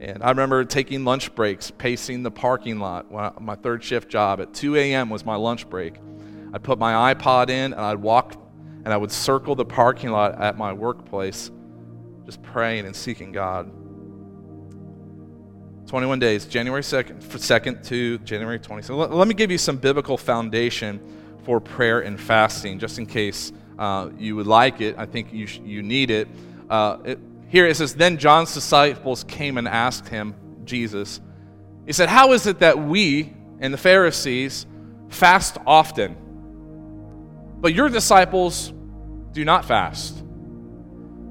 And 0.00 0.22
I 0.22 0.28
remember 0.30 0.64
taking 0.64 1.04
lunch 1.04 1.34
breaks, 1.34 1.70
pacing 1.72 2.22
the 2.22 2.30
parking 2.30 2.78
lot. 2.78 3.10
my 3.40 3.56
third 3.56 3.82
shift 3.82 4.08
job 4.08 4.40
at 4.40 4.54
2 4.54 4.76
a.m. 4.76 5.10
was 5.10 5.24
my 5.24 5.34
lunch 5.34 5.68
break. 5.68 5.94
I'd 6.52 6.62
put 6.62 6.78
my 6.78 7.14
iPod 7.14 7.50
in 7.50 7.72
and 7.72 7.80
I'd 7.80 8.00
walk 8.00 8.40
and 8.84 8.94
I 8.94 8.96
would 8.96 9.10
circle 9.10 9.54
the 9.54 9.64
parking 9.64 10.10
lot 10.10 10.40
at 10.40 10.56
my 10.56 10.72
workplace, 10.72 11.50
just 12.26 12.42
praying 12.42 12.86
and 12.86 12.94
seeking 12.94 13.32
God. 13.32 13.70
21 15.88 16.18
days, 16.18 16.46
January 16.46 16.82
2nd, 16.82 17.20
2nd 17.20 17.86
to 17.86 18.18
January 18.18 18.58
20th. 18.58 18.94
let, 18.96 19.12
let 19.12 19.26
me 19.26 19.34
give 19.34 19.50
you 19.50 19.58
some 19.58 19.78
biblical 19.78 20.16
foundation 20.16 21.00
for 21.44 21.60
prayer 21.60 22.00
and 22.00 22.20
fasting, 22.20 22.78
just 22.78 22.98
in 22.98 23.06
case 23.06 23.52
uh, 23.78 24.10
you 24.18 24.36
would 24.36 24.46
like 24.46 24.80
it. 24.80 24.96
I 24.98 25.06
think 25.06 25.32
you, 25.32 25.46
sh- 25.46 25.60
you 25.64 25.82
need 25.82 26.10
it. 26.10 26.28
Uh, 26.68 26.98
it 27.04 27.18
here 27.48 27.66
it 27.66 27.76
says, 27.76 27.94
Then 27.94 28.18
John's 28.18 28.54
disciples 28.54 29.24
came 29.24 29.58
and 29.58 29.66
asked 29.66 30.08
him, 30.08 30.34
Jesus, 30.64 31.20
he 31.86 31.92
said, 31.92 32.08
How 32.08 32.32
is 32.32 32.46
it 32.46 32.60
that 32.60 32.78
we 32.78 33.34
and 33.60 33.72
the 33.72 33.78
Pharisees 33.78 34.66
fast 35.08 35.56
often, 35.66 36.16
but 37.60 37.74
your 37.74 37.88
disciples 37.88 38.72
do 39.32 39.44
not 39.44 39.64
fast? 39.64 40.22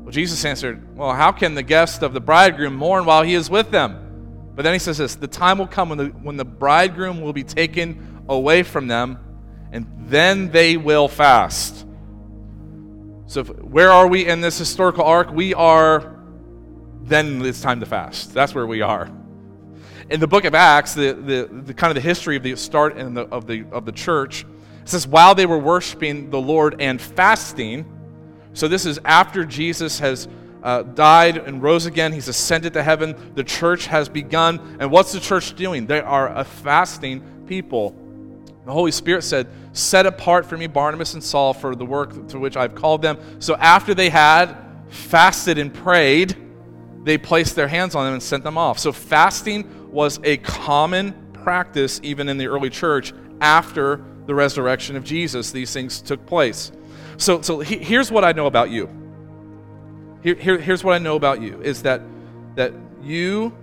Well, 0.07 0.11
Jesus 0.11 0.43
answered, 0.45 0.97
Well, 0.97 1.13
how 1.13 1.31
can 1.31 1.53
the 1.53 1.63
guest 1.63 2.01
of 2.01 2.13
the 2.13 2.21
bridegroom 2.21 2.75
mourn 2.75 3.05
while 3.05 3.23
he 3.23 3.33
is 3.33 3.49
with 3.49 3.71
them? 3.71 4.51
But 4.55 4.63
then 4.63 4.73
he 4.73 4.79
says 4.79 4.97
this 4.97 5.15
The 5.15 5.27
time 5.27 5.59
will 5.59 5.67
come 5.67 5.89
when 5.89 5.97
the, 5.97 6.05
when 6.05 6.37
the 6.37 6.45
bridegroom 6.45 7.21
will 7.21 7.33
be 7.33 7.43
taken 7.43 8.23
away 8.27 8.63
from 8.63 8.87
them, 8.87 9.19
and 9.71 9.85
then 10.07 10.49
they 10.49 10.77
will 10.77 11.07
fast. 11.07 11.86
So, 13.27 13.41
if, 13.41 13.49
where 13.49 13.91
are 13.91 14.07
we 14.07 14.25
in 14.25 14.39
this 14.39 14.57
historical 14.57 15.03
arc? 15.03 15.31
We 15.31 15.53
are, 15.53 16.15
then 17.03 17.45
it's 17.45 17.61
time 17.61 17.81
to 17.81 17.85
fast. 17.85 18.33
That's 18.33 18.55
where 18.55 18.65
we 18.65 18.81
are. 18.81 19.11
In 20.09 20.21
the 20.21 20.27
book 20.27 20.45
of 20.45 20.55
Acts, 20.55 20.93
the, 20.93 21.13
the, 21.13 21.49
the 21.51 21.73
kind 21.73 21.91
of 21.91 21.95
the 21.95 22.07
history 22.07 22.37
of 22.37 22.43
the 22.43 22.55
start 22.55 22.95
and 22.95 23.15
the, 23.15 23.23
of, 23.23 23.45
the, 23.45 23.65
of 23.71 23.85
the 23.85 23.91
church, 23.91 24.43
it 24.81 24.89
says, 24.89 25.05
while 25.05 25.35
they 25.35 25.45
were 25.45 25.57
worshiping 25.57 26.29
the 26.29 26.39
Lord 26.39 26.81
and 26.81 27.01
fasting, 27.01 27.85
so 28.53 28.69
this 28.69 28.85
is 28.85 28.97
after 29.03 29.43
Jesus 29.43 29.99
has 29.99 30.29
uh, 30.63 30.83
died 30.83 31.37
and 31.37 31.61
rose 31.61 31.85
again. 31.85 32.13
He's 32.13 32.29
ascended 32.29 32.73
to 32.73 32.83
heaven. 32.83 33.33
The 33.35 33.43
church 33.43 33.87
has 33.87 34.07
begun. 34.07 34.77
And 34.79 34.89
what's 34.89 35.11
the 35.11 35.19
church 35.19 35.53
doing? 35.55 35.85
They 35.85 35.99
are 35.99 36.33
a 36.33 36.45
fasting 36.45 37.43
people. 37.45 37.95
The 38.67 38.73
Holy 38.73 38.91
Spirit 38.91 39.23
said, 39.23 39.47
Set 39.71 40.05
apart 40.05 40.45
for 40.45 40.57
me 40.57 40.67
Barnabas 40.67 41.13
and 41.13 41.23
Saul 41.23 41.53
for 41.53 41.73
the 41.73 41.85
work 41.85 42.27
to 42.27 42.37
which 42.37 42.57
I've 42.57 42.75
called 42.75 43.01
them. 43.01 43.17
So 43.39 43.55
after 43.55 43.93
they 43.93 44.09
had 44.09 44.57
fasted 44.89 45.57
and 45.57 45.73
prayed, 45.73 46.35
they 47.03 47.17
placed 47.17 47.55
their 47.55 47.69
hands 47.69 47.95
on 47.95 48.03
them 48.03 48.13
and 48.15 48.21
sent 48.21 48.43
them 48.43 48.57
off. 48.57 48.77
So 48.77 48.91
fasting 48.91 49.89
was 49.89 50.19
a 50.25 50.35
common 50.37 51.13
practice 51.31 52.01
even 52.03 52.27
in 52.27 52.37
the 52.37 52.47
early 52.47 52.69
church 52.69 53.13
after 53.39 54.03
the 54.25 54.35
resurrection 54.35 54.97
of 54.97 55.05
Jesus. 55.05 55.51
These 55.51 55.71
things 55.71 56.01
took 56.01 56.25
place. 56.25 56.73
So, 57.15 57.41
so 57.41 57.61
he, 57.61 57.77
here's 57.77 58.11
what 58.11 58.25
I 58.25 58.33
know 58.33 58.47
about 58.47 58.69
you. 58.69 58.89
Here, 60.23 60.35
here, 60.35 60.57
here's 60.57 60.83
what 60.83 60.93
I 60.93 60.97
know 60.97 61.15
about 61.15 61.41
you 61.41 61.61
is 61.61 61.83
that, 61.83 62.01
that 62.55 62.73
you 63.01 63.55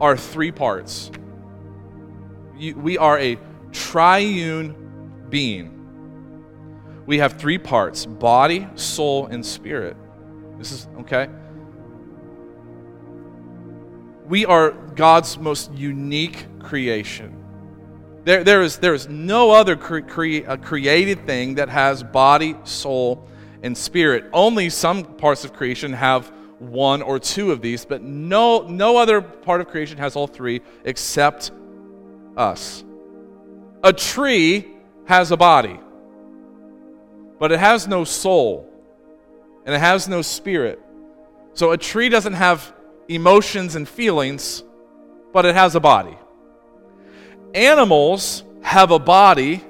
are 0.00 0.16
three 0.16 0.50
parts. 0.50 1.10
You, 2.56 2.74
we 2.76 2.96
are 2.96 3.18
a 3.18 3.36
triune 3.72 5.26
being. 5.28 5.78
We 7.06 7.18
have 7.18 7.34
three 7.34 7.58
parts 7.58 8.06
body, 8.06 8.68
soul, 8.74 9.26
and 9.26 9.44
spirit. 9.44 9.96
This 10.58 10.72
is 10.72 10.88
okay? 11.00 11.28
We 14.26 14.46
are 14.46 14.70
God's 14.70 15.36
most 15.36 15.72
unique 15.72 16.46
creation. 16.60 17.38
There, 18.24 18.44
there, 18.44 18.62
is, 18.62 18.78
there 18.78 18.94
is 18.94 19.08
no 19.08 19.50
other 19.50 19.74
cre- 19.74 20.00
cre- 20.00 20.46
uh, 20.46 20.56
created 20.56 21.26
thing 21.26 21.56
that 21.56 21.68
has 21.68 22.04
body, 22.04 22.54
soul, 22.62 23.28
and 23.64 23.76
spirit. 23.76 24.26
Only 24.32 24.70
some 24.70 25.02
parts 25.04 25.44
of 25.44 25.52
creation 25.52 25.92
have 25.92 26.32
one 26.60 27.02
or 27.02 27.18
two 27.18 27.50
of 27.50 27.60
these, 27.60 27.84
but 27.84 28.00
no, 28.00 28.62
no 28.62 28.96
other 28.96 29.20
part 29.20 29.60
of 29.60 29.66
creation 29.66 29.98
has 29.98 30.14
all 30.14 30.28
three 30.28 30.60
except 30.84 31.50
us. 32.36 32.84
A 33.82 33.92
tree 33.92 34.68
has 35.06 35.30
a 35.30 35.36
body, 35.36 35.78
but 37.38 37.50
it 37.50 37.58
has 37.58 37.88
no 37.88 38.04
soul 38.04 38.68
and 39.64 39.74
it 39.74 39.78
has 39.78 40.08
no 40.08 40.22
spirit. 40.22 40.80
So 41.54 41.72
a 41.72 41.76
tree 41.76 42.08
doesn't 42.08 42.34
have 42.34 42.72
emotions 43.08 43.74
and 43.74 43.88
feelings, 43.88 44.62
but 45.32 45.44
it 45.44 45.54
has 45.54 45.74
a 45.74 45.80
body. 45.80 46.16
Animals 47.54 48.44
have 48.62 48.90
a 48.90 48.98
body 48.98 49.62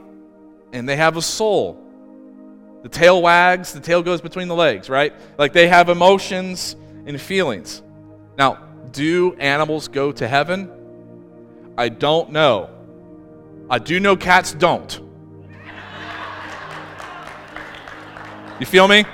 and 0.72 0.88
they 0.88 0.96
have 0.96 1.16
a 1.16 1.22
soul. 1.22 1.78
The 2.82 2.88
tail 2.88 3.22
wags, 3.22 3.72
the 3.72 3.80
tail 3.80 4.02
goes 4.02 4.20
between 4.20 4.48
the 4.48 4.54
legs, 4.54 4.90
right? 4.90 5.12
Like 5.38 5.52
they 5.52 5.68
have 5.68 5.88
emotions 5.88 6.76
and 7.06 7.20
feelings. 7.20 7.82
Now, 8.36 8.58
do 8.90 9.34
animals 9.38 9.88
go 9.88 10.12
to 10.12 10.28
heaven? 10.28 10.70
I 11.78 11.88
don't 11.88 12.30
know. 12.30 12.70
I 13.70 13.78
do 13.78 13.98
know 14.00 14.16
cats 14.16 14.52
don't. 14.52 15.00
You 18.60 18.66
feel 18.66 18.86
me? 18.86 19.04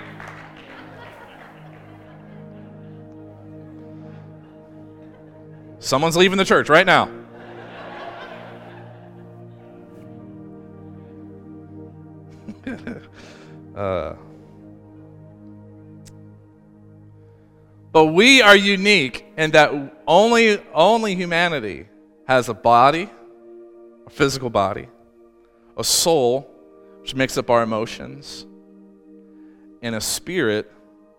Someone's 5.78 6.16
leaving 6.16 6.36
the 6.36 6.44
church 6.44 6.68
right 6.68 6.84
now. 6.84 7.08
uh, 13.74 14.14
but 17.90 18.06
we 18.06 18.42
are 18.42 18.54
unique 18.54 19.24
in 19.38 19.52
that 19.52 19.72
only, 20.06 20.62
only 20.74 21.14
humanity 21.14 21.86
has 22.26 22.50
a 22.50 22.54
body 22.54 23.08
a 24.08 24.10
physical 24.10 24.48
body, 24.48 24.88
a 25.76 25.84
soul, 25.84 26.50
which 27.02 27.14
makes 27.14 27.36
up 27.36 27.50
our 27.50 27.62
emotions, 27.62 28.46
and 29.82 29.94
a 29.94 30.00
spirit 30.00 30.72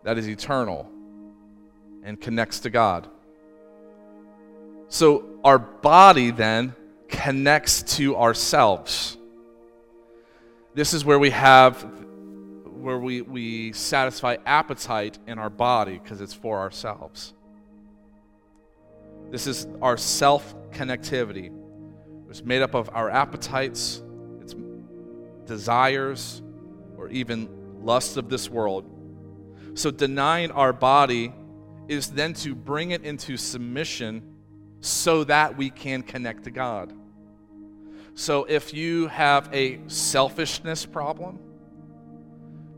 that 0.04 0.18
is 0.18 0.28
eternal 0.28 0.90
and 2.04 2.20
connects 2.20 2.62
to 2.62 2.72
God. 2.72 3.08
So 4.88 5.40
our 5.44 5.60
body 5.60 6.32
then 6.32 6.74
connects 7.08 7.84
to 7.98 8.18
ourselves. 8.18 9.20
This 10.74 10.96
is 10.96 11.06
where 11.06 11.20
we 11.20 11.30
have 11.30 11.88
where 12.64 12.98
we, 12.98 13.22
we 13.22 13.72
satisfy 13.74 14.38
appetite 14.48 15.20
in 15.28 15.38
our 15.38 15.52
body 15.52 16.00
because 16.02 16.22
it's 16.22 16.34
for 16.34 16.58
ourselves. 16.58 17.36
This 19.30 19.46
is 19.46 19.68
our 19.80 19.96
self 19.96 20.56
connectivity 20.72 21.59
It's 22.30 22.44
made 22.44 22.62
up 22.62 22.76
of 22.76 22.90
our 22.94 23.10
appetites, 23.10 24.04
its 24.42 24.56
desires, 25.46 26.42
or 26.98 27.10
even 27.10 27.50
lusts 27.82 28.18
of 28.18 28.30
this 28.30 28.50
world. 28.50 28.86
So 29.74 29.92
denying 29.92 30.52
our 30.52 30.74
body 30.74 31.34
is 31.88 32.10
then 32.10 32.34
to 32.36 32.54
bring 32.54 32.92
it 32.92 33.04
into 33.04 33.36
submission 33.38 34.36
so 34.82 35.24
that 35.24 35.58
we 35.58 35.70
can 35.70 36.04
connect 36.04 36.44
to 36.44 36.52
God. 36.52 36.94
So 38.14 38.44
if 38.46 38.74
you 38.74 39.08
have 39.08 39.50
a 39.54 39.80
selfishness 39.88 40.86
problem, 40.86 41.40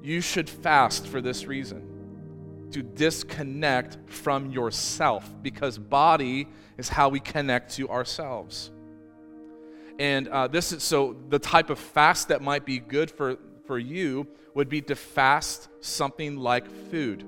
you 0.01 0.21
should 0.21 0.49
fast 0.49 1.07
for 1.07 1.21
this 1.21 1.45
reason 1.45 1.87
to 2.71 2.81
disconnect 2.81 3.97
from 4.05 4.49
yourself 4.51 5.29
because 5.41 5.77
body 5.77 6.47
is 6.77 6.87
how 6.87 7.09
we 7.09 7.19
connect 7.19 7.73
to 7.75 7.89
ourselves. 7.89 8.71
And 9.99 10.27
uh, 10.27 10.47
this 10.47 10.71
is 10.71 10.83
so 10.83 11.15
the 11.29 11.39
type 11.39 11.69
of 11.69 11.79
fast 11.79 12.29
that 12.29 12.41
might 12.41 12.65
be 12.65 12.79
good 12.79 13.11
for, 13.11 13.37
for 13.65 13.77
you 13.77 14.27
would 14.53 14.69
be 14.69 14.81
to 14.81 14.95
fast 14.95 15.69
something 15.79 16.37
like 16.37 16.69
food. 16.89 17.25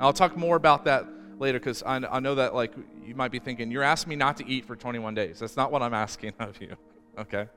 I'll 0.00 0.12
talk 0.12 0.36
more 0.36 0.56
about 0.56 0.84
that 0.84 1.06
later 1.38 1.58
because 1.58 1.82
I, 1.82 1.96
I 1.96 2.20
know 2.20 2.36
that 2.36 2.54
like 2.54 2.72
you 3.04 3.14
might 3.14 3.32
be 3.32 3.38
thinking, 3.38 3.70
you're 3.70 3.82
asking 3.82 4.10
me 4.10 4.16
not 4.16 4.36
to 4.38 4.46
eat 4.46 4.64
for 4.64 4.76
21 4.76 5.14
days. 5.14 5.38
That's 5.38 5.56
not 5.56 5.72
what 5.72 5.82
I'm 5.82 5.94
asking 6.06 6.32
of 6.38 6.60
you, 6.60 6.76
okay? 7.18 7.48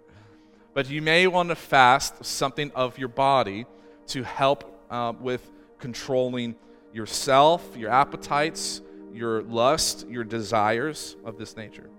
But 0.73 0.89
you 0.89 1.01
may 1.01 1.27
want 1.27 1.49
to 1.49 1.55
fast 1.55 2.25
something 2.25 2.71
of 2.73 2.97
your 2.97 3.09
body 3.09 3.65
to 4.07 4.23
help 4.23 4.85
uh, 4.89 5.13
with 5.19 5.47
controlling 5.79 6.55
yourself, 6.93 7.75
your 7.77 7.91
appetites, 7.91 8.81
your 9.13 9.43
lust, 9.43 10.07
your 10.07 10.23
desires 10.23 11.15
of 11.23 11.37
this 11.37 11.55
nature. 11.55 11.89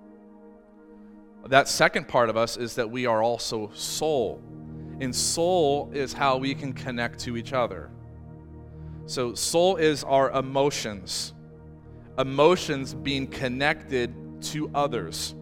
That 1.49 1.69
second 1.69 2.09
part 2.09 2.31
of 2.31 2.37
us 2.37 2.57
is 2.57 2.75
that 2.77 2.91
we 2.91 3.07
are 3.07 3.23
also 3.23 3.71
soul. 3.75 4.43
And 5.01 5.15
soul 5.15 5.91
is 5.93 6.13
how 6.13 6.39
we 6.39 6.55
can 6.55 6.73
connect 6.73 7.21
to 7.21 7.37
each 7.37 7.53
other. 7.53 7.91
So, 9.07 9.35
soul 9.35 9.77
is 9.77 10.03
our 10.05 10.31
emotions, 10.31 11.35
emotions 12.19 12.95
being 12.95 13.27
connected 13.27 14.15
to 14.45 14.71
others. 14.75 15.35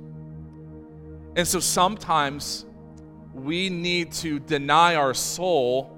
And 1.36 1.46
so 1.46 1.60
sometimes 1.60 2.66
we 3.32 3.70
need 3.70 4.12
to 4.12 4.38
deny 4.38 4.96
our 4.96 5.14
soul 5.14 5.96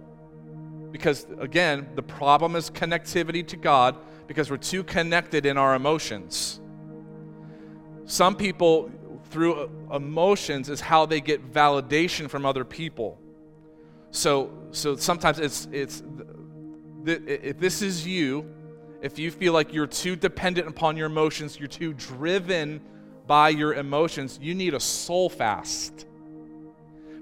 because, 0.92 1.26
again, 1.38 1.88
the 1.96 2.02
problem 2.02 2.54
is 2.54 2.70
connectivity 2.70 3.46
to 3.48 3.56
God 3.56 3.96
because 4.28 4.50
we're 4.50 4.58
too 4.58 4.84
connected 4.84 5.44
in 5.44 5.58
our 5.58 5.74
emotions. 5.74 6.60
Some 8.04 8.36
people, 8.36 8.90
through 9.34 9.68
emotions, 9.92 10.70
is 10.70 10.80
how 10.80 11.04
they 11.06 11.20
get 11.20 11.52
validation 11.52 12.30
from 12.30 12.46
other 12.46 12.64
people. 12.64 13.18
So, 14.12 14.52
so 14.70 14.94
sometimes 14.94 15.40
it's, 15.40 15.66
it's 15.72 16.04
if 17.04 17.58
this 17.58 17.82
is 17.82 18.06
you, 18.06 18.48
if 19.02 19.18
you 19.18 19.32
feel 19.32 19.52
like 19.52 19.74
you're 19.74 19.88
too 19.88 20.14
dependent 20.14 20.68
upon 20.68 20.96
your 20.96 21.06
emotions, 21.06 21.58
you're 21.58 21.66
too 21.66 21.94
driven 21.94 22.80
by 23.26 23.48
your 23.48 23.74
emotions, 23.74 24.38
you 24.40 24.54
need 24.54 24.72
a 24.72 24.78
soul 24.78 25.28
fast. 25.28 26.06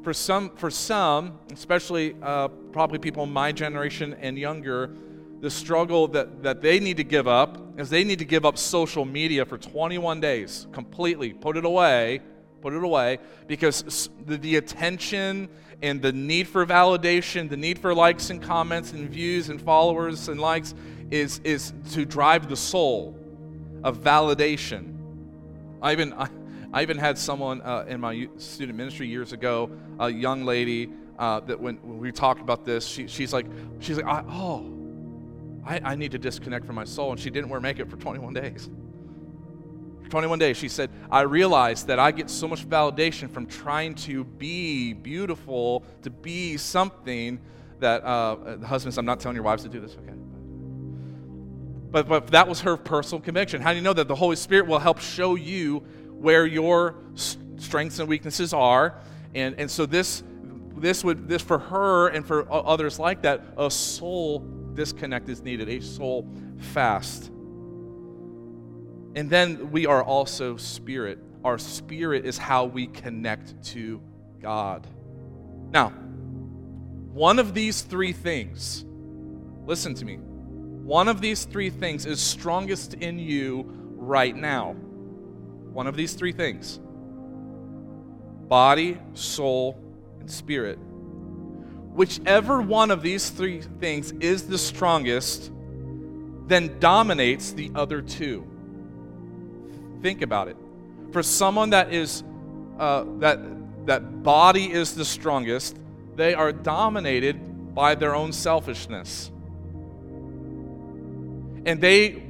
For 0.04 0.12
some, 0.12 0.50
for 0.56 0.68
some, 0.68 1.38
especially 1.50 2.14
uh, 2.20 2.48
probably 2.72 2.98
people 2.98 3.22
in 3.22 3.32
my 3.32 3.52
generation 3.52 4.14
and 4.20 4.36
younger, 4.36 4.94
the 5.42 5.50
struggle 5.50 6.06
that, 6.06 6.44
that 6.44 6.62
they 6.62 6.78
need 6.78 6.96
to 6.96 7.04
give 7.04 7.26
up 7.26 7.58
is 7.76 7.90
they 7.90 8.04
need 8.04 8.20
to 8.20 8.24
give 8.24 8.46
up 8.46 8.56
social 8.56 9.04
media 9.04 9.44
for 9.44 9.58
21 9.58 10.20
days 10.20 10.68
completely. 10.70 11.32
Put 11.32 11.56
it 11.56 11.64
away, 11.64 12.20
put 12.60 12.72
it 12.72 12.82
away, 12.82 13.18
because 13.48 14.08
the, 14.24 14.36
the 14.36 14.54
attention 14.54 15.48
and 15.82 16.00
the 16.00 16.12
need 16.12 16.46
for 16.46 16.64
validation, 16.64 17.50
the 17.50 17.56
need 17.56 17.80
for 17.80 17.92
likes 17.92 18.30
and 18.30 18.40
comments 18.40 18.92
and 18.92 19.10
views 19.10 19.48
and 19.48 19.60
followers 19.60 20.28
and 20.28 20.40
likes 20.40 20.76
is, 21.10 21.40
is 21.40 21.72
to 21.90 22.04
drive 22.04 22.48
the 22.48 22.56
soul 22.56 23.18
of 23.82 23.98
validation. 23.98 24.96
I 25.82 25.92
even. 25.92 26.14
I, 26.14 26.28
I 26.74 26.80
even 26.80 26.96
had 26.96 27.18
someone 27.18 27.60
uh, 27.60 27.84
in 27.86 28.00
my 28.00 28.30
student 28.38 28.78
ministry 28.78 29.06
years 29.06 29.34
ago, 29.34 29.70
a 30.00 30.08
young 30.08 30.46
lady 30.46 30.88
uh, 31.18 31.40
that 31.40 31.60
when, 31.60 31.76
when, 31.82 31.98
we 31.98 32.10
talked 32.10 32.40
about 32.40 32.64
this, 32.64 32.86
she, 32.86 33.06
she's 33.08 33.30
like, 33.30 33.44
she's 33.78 33.98
like, 33.98 34.24
oh, 34.26 34.81
I, 35.64 35.80
I 35.84 35.94
need 35.94 36.12
to 36.12 36.18
disconnect 36.18 36.64
from 36.64 36.74
my 36.74 36.84
soul, 36.84 37.12
and 37.12 37.20
she 37.20 37.30
didn't 37.30 37.48
wear 37.48 37.60
makeup 37.60 37.88
for 37.88 37.96
21 37.96 38.34
days. 38.34 38.68
For 40.02 40.10
21 40.10 40.38
days, 40.38 40.56
she 40.56 40.68
said, 40.68 40.90
I 41.10 41.22
realized 41.22 41.86
that 41.86 41.98
I 41.98 42.10
get 42.10 42.28
so 42.28 42.48
much 42.48 42.68
validation 42.68 43.30
from 43.30 43.46
trying 43.46 43.94
to 43.96 44.24
be 44.24 44.92
beautiful, 44.92 45.84
to 46.02 46.10
be 46.10 46.56
something 46.56 47.40
that 47.78 48.02
uh, 48.02 48.56
the 48.56 48.66
husbands. 48.66 48.98
I'm 48.98 49.04
not 49.04 49.20
telling 49.20 49.36
your 49.36 49.44
wives 49.44 49.62
to 49.64 49.68
do 49.68 49.80
this, 49.80 49.92
okay? 49.92 50.14
But, 51.90 52.08
but 52.08 52.28
that 52.28 52.48
was 52.48 52.60
her 52.62 52.76
personal 52.76 53.20
conviction. 53.20 53.60
How 53.60 53.70
do 53.70 53.76
you 53.76 53.82
know 53.82 53.92
that 53.92 54.08
the 54.08 54.14
Holy 54.14 54.36
Spirit 54.36 54.66
will 54.66 54.78
help 54.78 54.98
show 54.98 55.34
you 55.34 55.80
where 56.22 56.46
your 56.46 56.94
strengths 57.56 57.98
and 57.98 58.08
weaknesses 58.08 58.52
are. 58.52 58.94
And, 59.34 59.54
and 59.58 59.70
so 59.70 59.86
this, 59.86 60.22
this 60.76 61.04
would 61.04 61.28
this 61.28 61.42
for 61.42 61.58
her 61.58 62.08
and 62.08 62.26
for 62.26 62.50
others 62.50 62.98
like 62.98 63.22
that, 63.22 63.42
a 63.56 63.70
soul 63.70 64.40
disconnect 64.74 65.28
is 65.28 65.42
needed, 65.42 65.68
a 65.68 65.80
soul 65.80 66.28
fast. 66.58 67.28
And 69.14 69.28
then 69.28 69.70
we 69.70 69.86
are 69.86 70.02
also 70.02 70.56
spirit. 70.56 71.18
Our 71.44 71.58
spirit 71.58 72.24
is 72.24 72.38
how 72.38 72.64
we 72.64 72.86
connect 72.86 73.62
to 73.64 74.00
God. 74.40 74.86
Now, 75.70 75.90
one 77.12 77.38
of 77.38 77.52
these 77.52 77.82
three 77.82 78.12
things, 78.12 78.84
listen 79.66 79.94
to 79.94 80.04
me, 80.04 80.16
one 80.16 81.08
of 81.08 81.20
these 81.20 81.44
three 81.44 81.70
things 81.70 82.06
is 82.06 82.20
strongest 82.20 82.94
in 82.94 83.18
you 83.18 83.66
right 83.96 84.34
now. 84.34 84.72
One 84.72 85.86
of 85.86 85.96
these 85.96 86.14
three 86.14 86.32
things 86.32 86.80
body, 88.48 88.98
soul, 89.14 89.78
and 90.20 90.30
spirit. 90.30 90.78
Whichever 91.92 92.62
one 92.62 92.90
of 92.90 93.02
these 93.02 93.28
three 93.28 93.60
things 93.60 94.12
is 94.12 94.48
the 94.48 94.58
strongest, 94.58 95.50
then 96.46 96.78
dominates 96.80 97.52
the 97.52 97.70
other 97.74 98.00
two. 98.00 98.46
Think 100.00 100.22
about 100.22 100.48
it. 100.48 100.56
For 101.12 101.22
someone 101.22 101.70
that 101.70 101.92
is 101.92 102.24
uh, 102.78 103.04
that 103.18 103.38
that 103.86 104.22
body 104.22 104.72
is 104.72 104.94
the 104.94 105.04
strongest, 105.04 105.76
they 106.16 106.34
are 106.34 106.52
dominated 106.52 107.74
by 107.74 107.94
their 107.94 108.14
own 108.14 108.32
selfishness. 108.32 109.30
And 111.66 111.80
they 111.80 112.22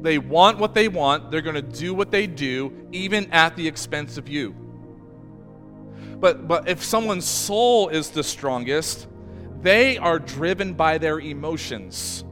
they 0.00 0.18
want 0.18 0.58
what 0.58 0.74
they 0.74 0.88
want, 0.88 1.30
they're 1.30 1.42
going 1.42 1.54
to 1.54 1.62
do 1.62 1.94
what 1.94 2.10
they 2.10 2.26
do, 2.26 2.72
even 2.92 3.30
at 3.32 3.56
the 3.56 3.66
expense 3.66 4.18
of 4.18 4.28
you. 4.28 4.54
But, 6.20 6.46
but 6.46 6.68
if 6.68 6.84
someone's 6.84 7.24
soul 7.24 7.88
is 7.88 8.10
the 8.10 8.22
strongest, 8.22 9.08
they 9.62 9.96
are 9.98 10.18
driven 10.18 10.74
by 10.74 10.98
their 10.98 11.18
emotions. 11.18 12.24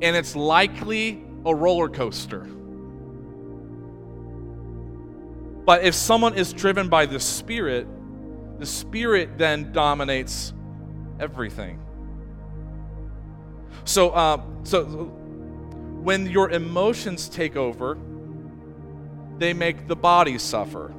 And 0.00 0.16
it's 0.16 0.34
likely 0.34 1.22
a 1.44 1.54
roller 1.54 1.88
coaster. 1.88 2.46
But 5.64 5.84
if 5.84 5.94
someone 5.94 6.34
is 6.34 6.52
driven 6.52 6.88
by 6.88 7.06
the 7.06 7.20
Spirit, 7.20 7.86
the 8.58 8.66
Spirit 8.66 9.38
then 9.38 9.72
dominates 9.72 10.52
everything. 11.20 11.80
So, 13.84 14.10
uh, 14.10 14.42
so 14.62 14.84
when 16.02 16.26
your 16.26 16.50
emotions 16.50 17.28
take 17.28 17.56
over, 17.56 17.98
they 19.38 19.52
make 19.52 19.88
the 19.88 19.96
body 19.96 20.38
suffer. 20.38 20.92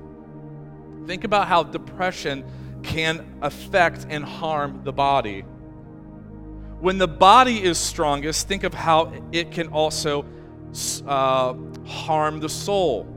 Think 1.06 1.24
about 1.24 1.48
how 1.48 1.64
depression 1.64 2.44
can 2.84 3.38
affect 3.42 4.08
and 4.10 4.24
harm 4.24 4.82
the 4.84 4.94
body. 4.94 5.42
When 6.80 6.98
the 6.98 7.08
body 7.08 7.64
is 7.64 7.78
strongest, 7.78 8.48
think 8.48 8.64
of 8.64 8.74
how 8.74 9.14
it 9.32 9.52
can 9.52 9.68
also 9.68 10.26
uh, 11.08 11.54
harm 11.86 12.40
the 12.40 12.50
soul. 12.50 13.08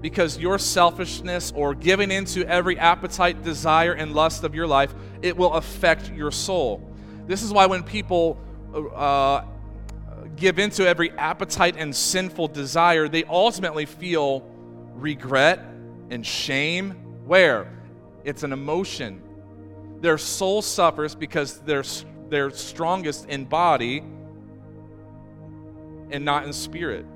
Because 0.00 0.38
your 0.38 0.58
selfishness 0.58 1.52
or 1.54 1.74
giving 1.74 2.10
into 2.10 2.46
every 2.46 2.78
appetite, 2.78 3.42
desire, 3.42 3.92
and 3.92 4.14
lust 4.14 4.44
of 4.44 4.54
your 4.54 4.66
life, 4.66 4.94
it 5.20 5.36
will 5.36 5.54
affect 5.54 6.10
your 6.10 6.30
soul. 6.30 6.90
This 7.26 7.42
is 7.42 7.52
why 7.52 7.66
when 7.66 7.82
people 7.82 8.38
uh, 8.94 9.44
give 10.36 10.58
into 10.58 10.86
every 10.86 11.10
appetite 11.12 11.76
and 11.76 11.94
sinful 11.94 12.48
desire, 12.48 13.08
they 13.08 13.24
ultimately 13.24 13.84
feel 13.84 14.40
regret 14.94 15.69
and 16.10 16.26
shame. 16.26 16.90
Where? 17.24 17.72
It's 18.24 18.42
an 18.42 18.52
emotion. 18.52 19.22
Their 20.00 20.18
soul 20.18 20.62
suffers 20.62 21.14
because 21.14 21.60
they're, 21.60 21.84
they're 22.28 22.50
strongest 22.50 23.26
in 23.28 23.44
body 23.44 24.02
and 26.10 26.24
not 26.24 26.44
in 26.44 26.52
spirit. 26.52 27.06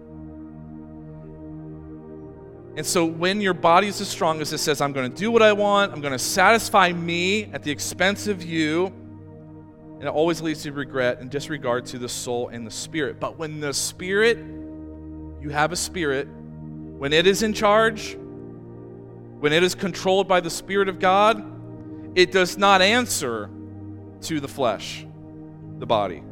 And 2.77 2.85
so 2.85 3.05
when 3.05 3.41
your 3.41 3.55
body 3.55 3.87
is 3.87 3.99
the 3.99 4.05
strongest, 4.05 4.53
it 4.53 4.59
says, 4.59 4.81
I'm 4.81 4.93
going 4.93 5.11
to 5.11 5.17
do 5.17 5.31
what 5.31 5.43
I 5.43 5.53
want, 5.53 5.93
I'm 5.93 6.01
going 6.01 6.13
to 6.13 6.19
satisfy 6.19 6.93
me 6.93 7.45
at 7.53 7.63
the 7.63 7.71
expense 7.71 8.27
of 8.27 8.43
you. 8.43 8.87
And 9.95 10.03
it 10.03 10.09
always 10.09 10.43
leads 10.43 10.65
to 10.65 10.73
regret 10.73 11.21
and 11.21 11.31
disregard 11.31 11.87
to 11.87 11.99
the 11.99 12.09
soul 12.09 12.49
and 12.49 12.67
the 12.67 12.71
spirit. 12.71 13.21
But 13.21 13.39
when 13.39 13.61
the 13.61 13.73
spirit, 13.73 14.39
you 14.39 15.51
have 15.51 15.71
a 15.71 15.77
spirit, 15.77 16.27
when 16.27 17.13
it 17.13 17.29
is 17.29 17.43
in 17.43 17.53
charge, 17.53 18.19
when 19.41 19.53
it 19.53 19.63
is 19.63 19.75
controlled 19.75 20.29
by 20.29 20.41
the 20.41 20.51
Spirit 20.51 20.89
of 20.89 20.99
God, 20.99 21.45
it 22.15 22.33
does 22.33 22.57
not 22.57 22.81
answer 22.81 23.51
to 24.23 24.41
the 24.41 24.49
flesh, 24.49 25.07
the 25.79 25.87
body. 25.87 26.23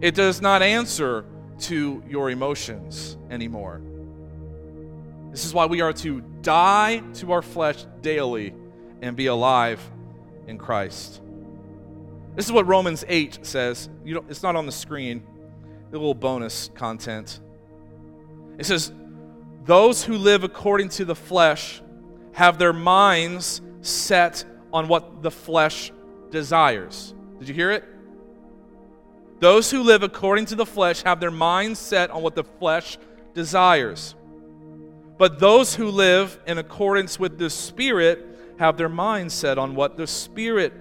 It 0.00 0.14
does 0.14 0.40
not 0.40 0.62
answer 0.62 1.24
to 1.60 2.02
your 2.08 2.30
emotions 2.30 3.16
anymore. 3.30 3.82
This 5.30 5.44
is 5.44 5.54
why 5.54 5.66
we 5.66 5.80
are 5.80 5.92
to 5.94 6.20
die 6.42 7.02
to 7.14 7.32
our 7.32 7.42
flesh 7.42 7.84
daily 8.02 8.54
and 9.02 9.16
be 9.16 9.26
alive 9.26 9.80
in 10.46 10.58
Christ. 10.58 11.20
This 12.34 12.46
is 12.46 12.52
what 12.52 12.66
Romans 12.66 13.04
8 13.06 13.40
says. 13.42 13.88
You 14.04 14.24
it's 14.28 14.42
not 14.42 14.56
on 14.56 14.66
the 14.66 14.72
screen, 14.72 15.22
a 15.88 15.92
little 15.92 16.14
bonus 16.14 16.70
content. 16.74 17.40
It 18.58 18.66
says, 18.66 18.92
Those 19.64 20.04
who 20.04 20.16
live 20.16 20.44
according 20.44 20.90
to 20.90 21.04
the 21.04 21.14
flesh 21.14 21.82
have 22.32 22.58
their 22.58 22.72
minds 22.72 23.60
set 23.82 24.44
on 24.72 24.88
what 24.88 25.22
the 25.22 25.30
flesh 25.30 25.92
desires. 26.30 27.14
Did 27.38 27.48
you 27.48 27.54
hear 27.54 27.70
it? 27.70 27.84
Those 29.40 29.70
who 29.70 29.82
live 29.82 30.02
according 30.02 30.46
to 30.46 30.54
the 30.54 30.66
flesh 30.66 31.02
have 31.02 31.18
their 31.18 31.30
minds 31.30 31.78
set 31.78 32.10
on 32.10 32.22
what 32.22 32.34
the 32.34 32.44
flesh 32.44 32.98
desires. 33.34 34.14
But 35.16 35.38
those 35.38 35.74
who 35.74 35.90
live 35.90 36.38
in 36.46 36.58
accordance 36.58 37.18
with 37.18 37.38
the 37.38 37.50
Spirit 37.50 38.26
have 38.58 38.76
their 38.76 38.88
minds 38.88 39.34
set 39.34 39.58
on 39.58 39.74
what 39.74 39.96
the 39.96 40.06
Spirit 40.06 40.72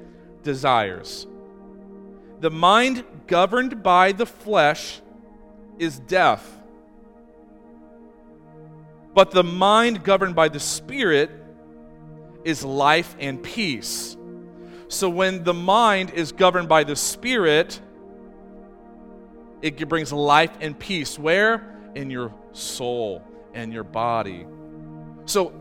desires. 0.44 1.26
The 2.42 2.52
mind 2.52 3.04
governed 3.28 3.84
by 3.84 4.12
the 4.12 4.26
flesh 4.26 5.02
is 5.78 6.00
death. 6.00 6.58
But 9.14 9.32
the 9.32 9.44
mind 9.44 10.04
governed 10.04 10.36
by 10.36 10.50
the 10.50 10.60
Spirit 10.60 11.32
is 12.44 12.64
life 12.64 13.16
and 13.20 13.42
peace. 13.42 14.16
So 14.88 15.10
when 15.10 15.44
the 15.44 15.54
mind 15.54 16.12
is 16.12 16.32
governed 16.32 16.68
by 16.68 16.84
the 16.84 16.96
Spirit, 16.96 17.80
it 19.62 19.88
brings 19.88 20.12
life 20.12 20.52
and 20.62 20.78
peace. 20.78 21.20
Where? 21.20 21.76
In 21.96 22.10
your 22.10 22.34
soul 22.54 23.24
and 23.54 23.74
your 23.74 23.84
body. 23.84 24.46
So, 25.26 25.54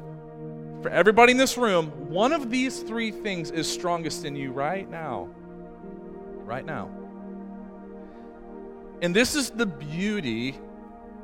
for 0.82 0.90
everybody 0.90 1.32
in 1.32 1.38
this 1.38 1.58
room, 1.58 1.88
one 2.08 2.32
of 2.32 2.50
these 2.50 2.80
three 2.82 3.10
things 3.10 3.50
is 3.50 3.70
strongest 3.70 4.24
in 4.24 4.36
you 4.36 4.52
right 4.52 4.88
now. 4.88 5.28
Right 6.44 6.64
now. 6.64 6.90
And 9.02 9.14
this 9.14 9.34
is 9.34 9.50
the 9.50 9.66
beauty 9.66 10.56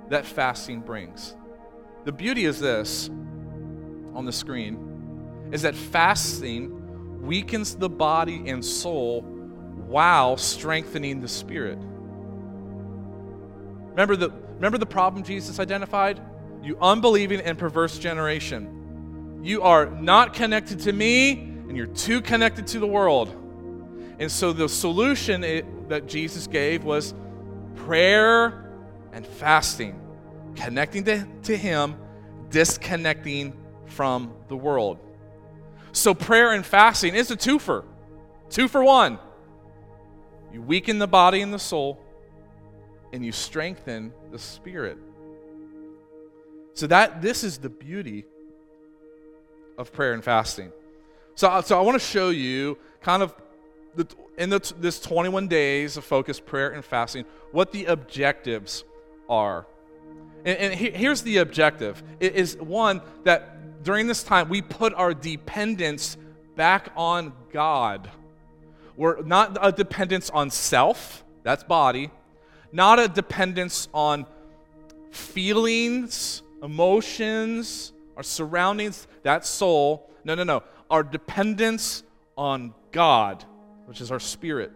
that 0.09 0.27
fasting 0.27 0.81
brings. 0.81 1.35
The 2.05 2.13
beauty 2.13 2.45
is 2.45 2.61
this 2.61 3.09
on 4.15 4.25
the 4.25 4.33
screen 4.33 4.84
is 5.55 5.63
that 5.63 5.77
fasting 5.77 7.23
weakens 7.25 7.77
the 7.77 7.89
body 7.89 8.43
and 8.49 8.63
soul 8.65 9.23
while 9.87 10.37
strengthening 10.37 11.21
the 11.21 11.29
spirit. 11.29 11.79
Remember 13.91 14.17
the, 14.17 14.31
remember 14.57 14.79
the 14.79 14.87
problem 14.87 15.23
Jesus 15.23 15.61
identified? 15.61 16.21
You 16.61 16.77
unbelieving 16.81 17.41
and 17.41 17.57
perverse 17.57 18.01
generation. 18.01 19.39
You 19.45 19.63
are 19.63 19.87
not 19.87 20.35
connected 20.35 20.81
to 20.81 20.93
me, 20.93 21.35
and 21.35 21.77
you're 21.77 21.87
too 21.87 22.21
connected 22.21 22.67
to 22.69 22.81
the 22.81 22.89
world. 22.89 23.29
And 24.19 24.33
so 24.33 24.53
the 24.53 24.69
solution 24.69 25.45
it, 25.45 25.89
that 25.89 26.09
Jesus 26.09 26.49
gave 26.49 26.83
was 26.83 27.15
prayer 27.77 28.73
and 29.13 29.25
fasting, 29.25 30.01
connecting 30.57 31.05
to, 31.05 31.25
to 31.45 31.57
Him, 31.57 31.95
disconnecting 32.51 33.57
from 33.87 34.35
the 34.49 34.57
world. 34.57 34.99
So, 35.95 36.13
prayer 36.13 36.53
and 36.53 36.67
fasting 36.67 37.15
is 37.15 37.31
a 37.31 37.37
twofer. 37.37 37.85
Two 38.51 38.67
for 38.67 38.83
one. 38.83 39.21
You 40.53 40.61
weaken 40.61 40.99
the 40.99 41.07
body 41.07 41.41
and 41.41 41.55
the 41.55 41.59
soul, 41.59 42.01
and 43.13 43.25
you 43.25 43.31
strengthen 43.31 44.13
the 44.33 44.39
spirit. 44.39 44.99
So, 46.75 46.89
that 46.89 47.23
this 47.23 47.45
is 47.45 47.59
the 47.59 47.69
beauty 47.69 48.25
of 49.79 49.93
prayer 49.93 50.15
and 50.15 50.23
fasting. 50.23 50.73
So, 51.37 51.61
so 51.61 51.79
I 51.79 51.83
want 51.83 51.95
to 51.95 52.05
show 52.05 52.31
you 52.31 52.77
kind 53.01 53.23
of 53.23 53.33
the, 53.95 54.09
in 54.37 54.51
the, 54.51 54.75
this 54.81 54.99
21 54.99 55.47
days 55.47 55.97
of 55.97 56.05
focused 56.05 56.45
prayer 56.45 56.71
and 56.71 56.85
fasting 56.85 57.25
what 57.53 57.71
the 57.71 57.85
objectives 57.85 58.83
are. 59.29 59.65
And, 60.45 60.59
and 60.59 60.75
he, 60.75 60.91
here's 60.91 61.23
the 61.23 61.37
objective 61.37 62.03
it 62.19 62.35
is 62.35 62.57
one 62.57 63.01
that 63.23 63.64
during 63.85 64.07
this 64.07 64.25
time, 64.25 64.49
we 64.49 64.63
put 64.63 64.95
our 64.95 65.15
dependence 65.15 66.17
back 66.57 66.91
on 66.97 67.33
God. 67.53 68.11
We're 68.97 69.23
not 69.23 69.59
a 69.61 69.71
dependence 69.71 70.31
on 70.31 70.51
self, 70.51 71.25
that's 71.43 71.63
body, 71.65 72.11
not 72.73 72.99
a 72.99 73.09
dependence 73.09 73.89
on 73.93 74.27
feelings, 75.11 76.43
emotions, 76.63 77.93
our 78.17 78.23
surroundings, 78.23 79.07
that's 79.23 79.49
soul. 79.49 80.11
No, 80.25 80.35
no, 80.35 80.45
no. 80.45 80.63
Our 80.91 81.03
dependence 81.03 82.03
on 82.37 82.75
God, 82.93 83.45
which 83.87 84.01
is 84.01 84.11
our 84.11 84.21
spirit. 84.21 84.73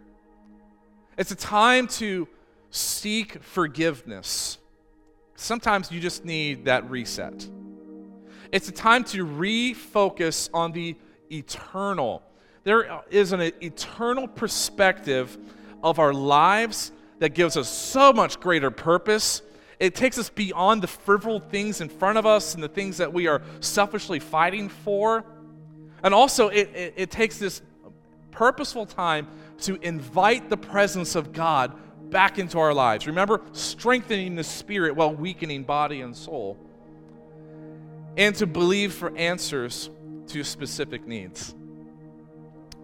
It's 1.17 1.31
a 1.31 1.37
time 1.37 1.89
to 1.89 2.29
seek 2.71 3.43
forgiveness. 3.43 4.59
Sometimes 5.37 5.91
you 5.91 6.01
just 6.01 6.25
need 6.25 6.67
that 6.67 6.89
reset. 6.91 7.49
It's 8.51 8.69
a 8.69 8.73
time 8.73 9.05
to 9.05 9.27
refocus 9.27 10.49
on 10.55 10.73
the 10.73 10.97
eternal. 11.31 12.23
There 12.65 13.03
is 13.11 13.33
an 13.33 13.41
eternal 13.41 14.27
perspective 14.27 15.37
of 15.83 15.99
our 15.99 16.15
lives 16.15 16.93
that 17.19 17.31
gives 17.31 17.57
us 17.57 17.69
so 17.69 18.13
much 18.13 18.41
greater 18.41 18.71
purpose. 18.71 19.43
It 19.79 19.95
takes 19.95 20.19
us 20.19 20.31
beyond 20.31 20.83
the 20.83 20.87
frivolous 20.87 21.43
things 21.51 21.81
in 21.81 21.89
front 21.89 22.19
of 22.19 22.27
us 22.27 22.55
and 22.55 22.63
the 22.63 22.69
things 22.69 22.97
that 22.99 23.13
we 23.13 23.27
are 23.27 23.43
selfishly 23.61 24.19
fighting 24.19 24.69
for. 24.69 25.25
And 26.03 26.15
also, 26.15 26.49
it, 26.49 26.71
it, 26.75 26.95
it 26.97 27.11
takes 27.11 27.39
this 27.39 27.61
purposeful 28.31 28.87
time 28.87 29.29
to 29.63 29.77
invite 29.83 30.49
the 30.49 30.57
presence 30.57 31.15
of 31.15 31.33
God 31.33 31.75
back 32.11 32.39
into 32.39 32.59
our 32.59 32.73
lives. 32.73 33.07
Remember, 33.07 33.43
strengthening 33.53 34.37
the 34.37 34.45
spirit 34.45 34.97
while 34.97 35.15
weakening 35.15 35.65
body 35.65 36.01
and 36.01 36.17
soul 36.17 36.57
and 38.19 38.35
to 38.35 38.47
believe 38.47 38.93
for 38.93 39.17
answers 39.17 39.89
to 40.27 40.43
specific 40.43 41.07
needs. 41.07 41.55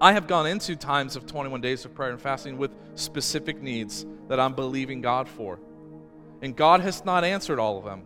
I 0.00 0.12
have 0.12 0.28
gone 0.28 0.46
into 0.46 0.76
times 0.76 1.16
of 1.16 1.26
21 1.26 1.60
days 1.60 1.84
of 1.84 1.92
prayer 1.92 2.10
and 2.10 2.20
fasting 2.20 2.56
with 2.56 2.70
specific 2.94 3.60
needs 3.60 4.06
that 4.28 4.38
I'm 4.38 4.54
believing 4.54 5.00
God 5.00 5.28
for. 5.28 5.58
And 6.40 6.54
God 6.54 6.80
has 6.80 7.04
not 7.04 7.24
answered 7.24 7.58
all 7.58 7.78
of 7.78 7.84
them. 7.84 8.04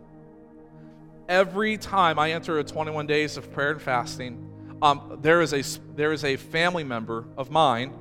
Every 1.27 1.77
time 1.77 2.17
I 2.17 2.31
enter 2.31 2.57
a 2.57 2.63
21 2.63 3.05
days 3.05 3.37
of 3.37 3.51
prayer 3.53 3.71
and 3.71 3.81
fasting, 3.81 4.77
um, 4.81 5.19
there, 5.21 5.41
is 5.41 5.53
a, 5.53 5.61
there 5.95 6.11
is 6.11 6.23
a 6.23 6.35
family 6.35 6.83
member 6.83 7.25
of 7.37 7.51
mine 7.51 7.93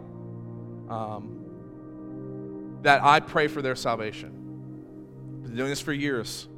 um, 0.89 2.79
that 2.83 3.03
I 3.03 3.21
pray 3.21 3.49
for 3.49 3.61
their 3.61 3.77
salvation. 3.77 4.29
I've 5.37 5.43
been 5.43 5.57
doing 5.57 5.69
this 5.69 5.83
for 5.83 5.93
years. 5.93 6.49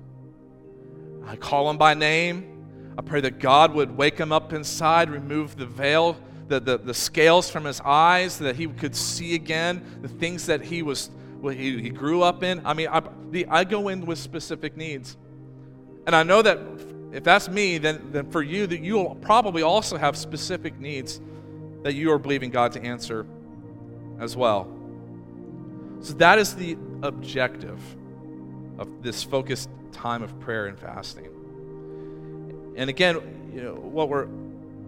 I 1.26 1.34
call 1.34 1.66
them 1.66 1.76
by 1.76 1.94
name. 1.94 2.49
I 2.98 3.02
pray 3.02 3.20
that 3.22 3.38
God 3.38 3.74
would 3.74 3.96
wake 3.96 4.18
him 4.18 4.32
up 4.32 4.52
inside, 4.52 5.10
remove 5.10 5.56
the 5.56 5.66
veil, 5.66 6.16
the, 6.48 6.60
the, 6.60 6.78
the 6.78 6.94
scales 6.94 7.48
from 7.48 7.64
his 7.64 7.80
eyes, 7.84 8.38
that 8.38 8.56
he 8.56 8.66
could 8.66 8.94
see 8.94 9.34
again 9.34 9.98
the 10.02 10.08
things 10.08 10.46
that 10.46 10.62
he 10.62 10.82
was 10.82 11.10
well, 11.40 11.54
he, 11.54 11.80
he 11.80 11.90
grew 11.90 12.22
up 12.22 12.42
in. 12.42 12.60
I 12.66 12.74
mean, 12.74 12.88
I, 12.88 13.02
the, 13.30 13.46
I 13.46 13.64
go 13.64 13.88
in 13.88 14.04
with 14.04 14.18
specific 14.18 14.76
needs. 14.76 15.16
And 16.06 16.14
I 16.14 16.22
know 16.22 16.42
that 16.42 16.58
if 17.12 17.24
that's 17.24 17.48
me, 17.48 17.78
then, 17.78 18.10
then 18.12 18.30
for 18.30 18.42
you, 18.42 18.66
that 18.66 18.80
you'll 18.80 19.14
probably 19.16 19.62
also 19.62 19.96
have 19.96 20.16
specific 20.16 20.78
needs 20.78 21.20
that 21.82 21.94
you 21.94 22.12
are 22.12 22.18
believing 22.18 22.50
God 22.50 22.72
to 22.72 22.82
answer 22.82 23.26
as 24.18 24.36
well. 24.36 24.70
So 26.00 26.14
that 26.14 26.38
is 26.38 26.54
the 26.54 26.76
objective 27.02 27.80
of 28.78 29.02
this 29.02 29.22
focused 29.22 29.70
time 29.92 30.22
of 30.22 30.38
prayer 30.40 30.66
and 30.66 30.78
fasting. 30.78 31.28
And 32.76 32.90
again, 32.90 33.50
you 33.54 33.62
know, 33.62 33.74
what 33.74 34.08
we're 34.08 34.26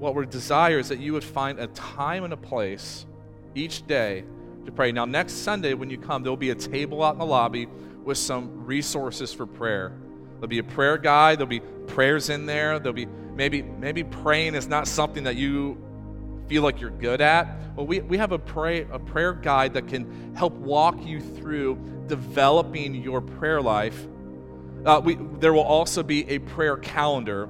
what 0.02 0.16
we 0.16 0.26
desire 0.26 0.80
is 0.80 0.88
that 0.88 0.98
you 0.98 1.12
would 1.12 1.22
find 1.22 1.60
a 1.60 1.68
time 1.68 2.24
and 2.24 2.32
a 2.32 2.36
place 2.36 3.06
each 3.54 3.86
day 3.86 4.24
to 4.64 4.72
pray. 4.72 4.90
Now, 4.90 5.04
next 5.04 5.32
Sunday 5.34 5.74
when 5.74 5.90
you 5.90 5.98
come, 5.98 6.24
there'll 6.24 6.36
be 6.36 6.50
a 6.50 6.56
table 6.56 7.04
out 7.04 7.12
in 7.12 7.18
the 7.20 7.26
lobby 7.26 7.68
with 8.02 8.18
some 8.18 8.66
resources 8.66 9.32
for 9.32 9.46
prayer. 9.46 9.92
There'll 10.34 10.48
be 10.48 10.58
a 10.58 10.64
prayer 10.64 10.98
guide. 10.98 11.38
There'll 11.38 11.48
be 11.48 11.60
prayers 11.86 12.30
in 12.30 12.46
there. 12.46 12.80
There'll 12.80 12.94
be 12.94 13.06
maybe 13.06 13.62
maybe 13.62 14.02
praying 14.02 14.56
is 14.56 14.66
not 14.66 14.88
something 14.88 15.24
that 15.24 15.36
you 15.36 15.78
feel 16.48 16.62
like 16.62 16.80
you're 16.80 16.90
good 16.90 17.20
at. 17.20 17.76
Well, 17.76 17.86
we, 17.86 18.00
we 18.00 18.18
have 18.18 18.32
a 18.32 18.38
pray 18.38 18.86
a 18.90 18.98
prayer 18.98 19.32
guide 19.32 19.74
that 19.74 19.86
can 19.86 20.34
help 20.34 20.54
walk 20.54 21.04
you 21.04 21.20
through 21.20 21.78
developing 22.08 22.94
your 22.94 23.20
prayer 23.20 23.62
life. 23.62 24.06
Uh, 24.84 25.00
we, 25.02 25.16
there 25.38 25.52
will 25.52 25.60
also 25.60 26.02
be 26.02 26.28
a 26.28 26.40
prayer 26.40 26.76
calendar 26.76 27.48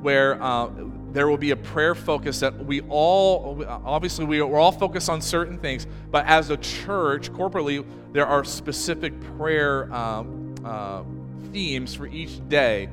where 0.00 0.40
uh, 0.42 0.70
there 1.12 1.28
will 1.28 1.38
be 1.38 1.50
a 1.50 1.56
prayer 1.56 1.94
focus 1.94 2.40
that 2.40 2.64
we 2.64 2.80
all 2.82 3.64
obviously 3.84 4.24
we, 4.24 4.40
we're 4.40 4.58
all 4.58 4.72
focused 4.72 5.08
on 5.08 5.20
certain 5.20 5.58
things 5.58 5.86
but 6.10 6.24
as 6.26 6.50
a 6.50 6.56
church 6.58 7.32
corporately 7.32 7.84
there 8.12 8.26
are 8.26 8.44
specific 8.44 9.18
prayer 9.36 9.92
um, 9.92 10.54
uh, 10.64 11.02
themes 11.52 11.94
for 11.94 12.06
each 12.06 12.46
day. 12.48 12.88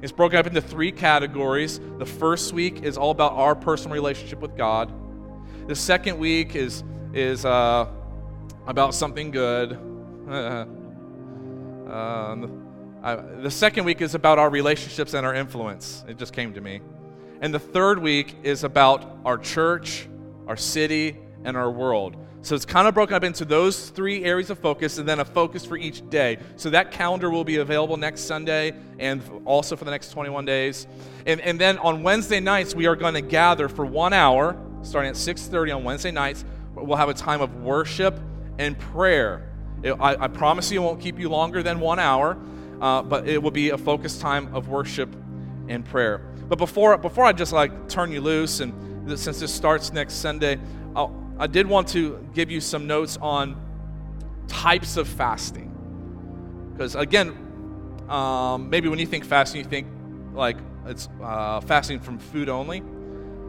It's 0.00 0.12
broken 0.12 0.38
up 0.38 0.46
into 0.46 0.60
three 0.60 0.92
categories. 0.92 1.80
The 1.98 2.06
first 2.06 2.52
week 2.52 2.82
is 2.82 2.96
all 2.96 3.10
about 3.10 3.32
our 3.32 3.54
personal 3.54 3.94
relationship 3.94 4.40
with 4.40 4.56
God. 4.56 4.92
The 5.66 5.74
second 5.74 6.18
week 6.18 6.54
is 6.54 6.84
is 7.12 7.44
uh, 7.44 7.88
about 8.66 8.94
something 8.94 9.30
good. 9.30 9.72
um, 11.88 12.67
uh, 13.02 13.22
the 13.42 13.50
second 13.50 13.84
week 13.84 14.00
is 14.00 14.14
about 14.14 14.38
our 14.38 14.50
relationships 14.50 15.14
and 15.14 15.24
our 15.24 15.34
influence. 15.34 16.04
It 16.08 16.18
just 16.18 16.32
came 16.32 16.52
to 16.54 16.60
me. 16.60 16.80
And 17.40 17.54
the 17.54 17.58
third 17.58 18.00
week 18.00 18.36
is 18.42 18.64
about 18.64 19.18
our 19.24 19.38
church, 19.38 20.08
our 20.46 20.56
city, 20.56 21.16
and 21.44 21.56
our 21.56 21.70
world. 21.70 22.16
So 22.42 22.54
it's 22.54 22.64
kind 22.64 22.88
of 22.88 22.94
broken 22.94 23.14
up 23.14 23.24
into 23.24 23.44
those 23.44 23.90
three 23.90 24.24
areas 24.24 24.50
of 24.50 24.58
focus 24.58 24.98
and 24.98 25.08
then 25.08 25.20
a 25.20 25.24
focus 25.24 25.64
for 25.64 25.76
each 25.76 26.08
day. 26.08 26.38
So 26.56 26.70
that 26.70 26.90
calendar 26.90 27.30
will 27.30 27.44
be 27.44 27.56
available 27.56 27.96
next 27.96 28.22
Sunday 28.22 28.74
and 28.98 29.22
also 29.44 29.76
for 29.76 29.84
the 29.84 29.90
next 29.90 30.10
21 30.10 30.44
days. 30.44 30.86
And, 31.26 31.40
and 31.40 31.60
then 31.60 31.78
on 31.78 32.02
Wednesday 32.02 32.40
nights, 32.40 32.74
we 32.74 32.86
are 32.86 32.96
going 32.96 33.14
to 33.14 33.20
gather 33.20 33.68
for 33.68 33.84
one 33.84 34.12
hour, 34.12 34.56
starting 34.82 35.10
at 35.10 35.16
6.30 35.16 35.76
on 35.76 35.84
Wednesday 35.84 36.10
nights. 36.10 36.44
We'll 36.74 36.96
have 36.96 37.08
a 37.08 37.14
time 37.14 37.40
of 37.40 37.56
worship 37.56 38.18
and 38.58 38.78
prayer. 38.78 39.52
I, 39.84 40.24
I, 40.24 40.28
promise 40.28 40.72
you 40.72 40.80
it 40.80 40.84
won't 40.84 41.00
keep 41.00 41.18
you 41.18 41.28
longer 41.28 41.62
than 41.62 41.78
one 41.78 42.00
hour, 42.00 42.36
uh, 42.80 43.02
but 43.02 43.28
it 43.28 43.42
will 43.42 43.50
be 43.50 43.70
a 43.70 43.78
focused 43.78 44.20
time 44.20 44.54
of 44.54 44.68
worship 44.68 45.14
and 45.68 45.84
prayer. 45.84 46.18
But 46.48 46.58
before, 46.58 46.96
before 46.98 47.24
I 47.24 47.32
just 47.32 47.52
like 47.52 47.88
turn 47.88 48.10
you 48.12 48.20
loose, 48.20 48.60
and 48.60 49.18
since 49.18 49.40
this 49.40 49.52
starts 49.52 49.92
next 49.92 50.14
Sunday, 50.14 50.58
I'll, 50.94 51.14
I 51.38 51.46
did 51.46 51.66
want 51.66 51.88
to 51.88 52.26
give 52.34 52.50
you 52.50 52.60
some 52.60 52.86
notes 52.86 53.16
on 53.20 53.56
types 54.48 54.96
of 54.96 55.06
fasting. 55.06 55.74
Because 56.72 56.94
again, 56.94 57.36
um, 58.08 58.70
maybe 58.70 58.88
when 58.88 58.98
you 58.98 59.06
think 59.06 59.24
fasting, 59.24 59.62
you 59.62 59.68
think 59.68 59.86
like 60.32 60.56
it's 60.86 61.08
uh, 61.22 61.60
fasting 61.60 62.00
from 62.00 62.18
food 62.18 62.48
only, 62.48 62.80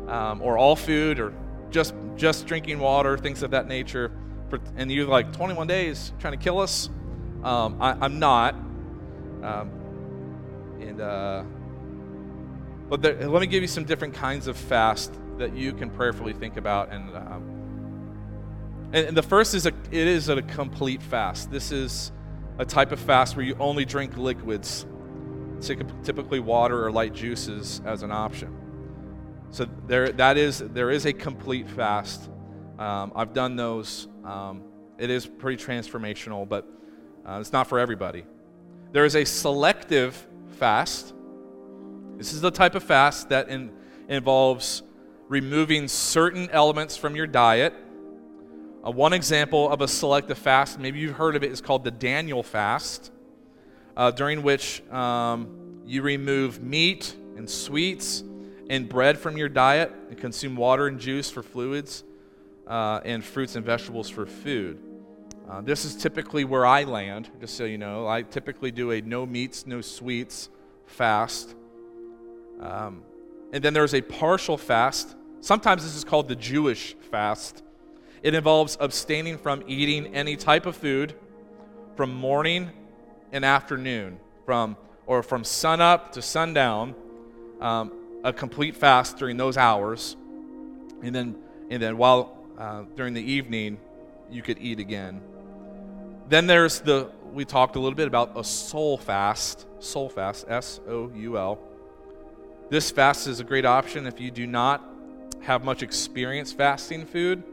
um, 0.07 0.41
or 0.41 0.57
all 0.57 0.75
food, 0.75 1.19
or 1.19 1.33
just 1.69 1.93
just 2.15 2.45
drinking 2.45 2.79
water, 2.79 3.17
things 3.17 3.43
of 3.43 3.51
that 3.51 3.67
nature. 3.67 4.11
And 4.75 4.91
you're 4.91 5.07
like 5.07 5.31
21 5.31 5.67
days 5.67 6.11
trying 6.19 6.37
to 6.37 6.43
kill 6.43 6.59
us. 6.59 6.89
Um, 7.43 7.77
I, 7.79 8.05
am 8.05 8.19
not. 8.19 8.55
Um, 9.43 9.71
and 10.79 11.01
uh, 11.01 11.43
but 12.89 13.01
there, 13.01 13.27
let 13.27 13.41
me 13.41 13.47
give 13.47 13.61
you 13.61 13.67
some 13.67 13.83
different 13.83 14.13
kinds 14.13 14.47
of 14.47 14.57
fast 14.57 15.13
that 15.37 15.55
you 15.55 15.73
can 15.73 15.89
prayerfully 15.89 16.33
think 16.33 16.57
about 16.57 16.91
and 16.91 17.15
um, 17.15 17.59
and, 18.91 19.15
the 19.15 19.23
first 19.23 19.53
is 19.53 19.65
a, 19.65 19.73
it 19.91 20.07
is 20.07 20.29
a 20.29 20.41
complete 20.41 21.01
fast. 21.01 21.51
This 21.51 21.71
is 21.71 22.11
a 22.57 22.65
type 22.65 22.91
of 22.91 22.99
fast 22.99 23.35
where 23.35 23.45
you 23.45 23.55
only 23.59 23.85
drink 23.85 24.17
liquids, 24.17 24.85
typically 25.61 26.39
water 26.39 26.85
or 26.85 26.91
light 26.91 27.13
juices 27.13 27.81
as 27.85 28.01
an 28.01 28.11
option. 28.11 28.55
So 29.51 29.67
there, 29.87 30.09
that 30.13 30.37
is, 30.37 30.59
there 30.59 30.89
is 30.89 31.05
a 31.05 31.13
complete 31.13 31.69
fast. 31.69 32.29
Um, 32.79 33.11
I've 33.15 33.33
done 33.33 33.55
those. 33.55 34.07
Um, 34.23 34.63
it 34.97 35.09
is 35.09 35.25
pretty 35.27 35.63
transformational, 35.63 36.47
but 36.47 36.67
uh, 37.25 37.37
it's 37.39 37.53
not 37.53 37.67
for 37.67 37.77
everybody. 37.77 38.25
There 38.91 39.05
is 39.05 39.15
a 39.15 39.25
selective 39.25 40.27
fast. 40.57 41.13
This 42.17 42.33
is 42.33 42.41
the 42.41 42.51
type 42.51 42.75
of 42.75 42.83
fast 42.83 43.29
that 43.29 43.49
in, 43.49 43.71
involves 44.07 44.83
removing 45.27 45.87
certain 45.87 46.49
elements 46.51 46.97
from 46.97 47.15
your 47.15 47.27
diet 47.27 47.73
uh, 48.85 48.91
one 48.91 49.11
example 49.11 49.69
of 49.69 49.81
a 49.81 49.87
selective 49.87 50.37
fast, 50.37 50.79
maybe 50.79 50.99
you've 50.99 51.17
heard 51.17 51.35
of 51.35 51.43
it, 51.43 51.51
is 51.51 51.59
called 51.59 51.83
the 51.83 51.91
Daniel 51.91 52.41
fast, 52.41 53.11
uh, 53.97 54.09
during 54.11 54.41
which 54.41 54.81
um, 54.89 55.81
you 55.85 56.01
remove 56.01 56.61
meat 56.61 57.13
and 57.35 57.49
sweets 57.49 58.23
and 58.69 58.87
bread 58.87 59.19
from 59.19 59.35
your 59.35 59.49
diet 59.49 59.91
and 60.09 60.17
consume 60.17 60.55
water 60.55 60.87
and 60.87 60.97
juice 60.97 61.29
for 61.29 61.43
fluids 61.43 62.05
uh, 62.67 63.01
and 63.03 63.23
fruits 63.25 63.57
and 63.57 63.65
vegetables 63.65 64.09
for 64.09 64.25
food. 64.25 64.81
Uh, 65.49 65.61
this 65.61 65.83
is 65.83 65.95
typically 65.95 66.43
where 66.45 66.63
I 66.63 66.83
land, 66.83 67.27
just 67.41 67.57
so 67.57 67.63
you 67.65 67.79
know. 67.79 68.07
I 68.07 68.21
typically 68.21 68.71
do 68.71 68.91
a 68.91 69.01
no 69.01 69.25
meats, 69.25 69.65
no 69.65 69.81
sweets 69.81 70.47
fast. 70.85 71.55
Um, 72.59 73.01
and 73.51 73.63
then 73.63 73.73
there's 73.73 73.95
a 73.95 74.01
partial 74.01 74.57
fast. 74.57 75.15
Sometimes 75.41 75.83
this 75.83 75.95
is 75.95 76.03
called 76.03 76.27
the 76.27 76.35
Jewish 76.35 76.93
fast. 77.09 77.63
It 78.21 78.35
involves 78.35 78.77
abstaining 78.79 79.39
from 79.39 79.63
eating 79.65 80.13
any 80.13 80.35
type 80.35 80.67
of 80.67 80.75
food 80.75 81.15
from 81.95 82.13
morning 82.13 82.69
and 83.31 83.43
afternoon, 83.43 84.19
from 84.45 84.77
or 85.07 85.23
from 85.23 85.43
sunup 85.43 86.11
to 86.11 86.21
sundown, 86.21 86.93
um, 87.59 87.91
a 88.23 88.31
complete 88.31 88.75
fast 88.75 89.17
during 89.17 89.37
those 89.37 89.57
hours, 89.57 90.15
and 91.01 91.15
then 91.15 91.35
and 91.71 91.81
then 91.81 91.97
while 91.97 92.37
uh, 92.57 92.83
during 92.95 93.15
the 93.15 93.23
evening 93.23 93.79
you 94.29 94.43
could 94.43 94.59
eat 94.59 94.79
again. 94.79 95.21
Then 96.29 96.47
there's 96.47 96.79
the 96.79 97.11
we 97.33 97.45
talked 97.45 97.75
a 97.75 97.79
little 97.79 97.95
bit 97.95 98.07
about 98.07 98.37
a 98.37 98.43
soul 98.43 98.97
fast, 98.97 99.67
soul 99.79 100.09
fast, 100.09 100.45
S 100.47 100.79
O 100.87 101.11
U 101.13 101.37
L. 101.37 101.59
This 102.69 102.91
fast 102.91 103.27
is 103.27 103.39
a 103.39 103.43
great 103.43 103.65
option 103.65 104.07
if 104.07 104.19
you 104.19 104.31
do 104.31 104.47
not 104.47 104.83
have 105.41 105.63
much 105.63 105.83
experience 105.83 106.51
fasting 106.51 107.05
food 107.05 107.43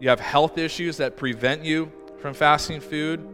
you 0.00 0.08
have 0.08 0.20
health 0.20 0.58
issues 0.58 0.98
that 0.98 1.16
prevent 1.16 1.64
you 1.64 1.90
from 2.18 2.34
fasting 2.34 2.80
food, 2.80 3.26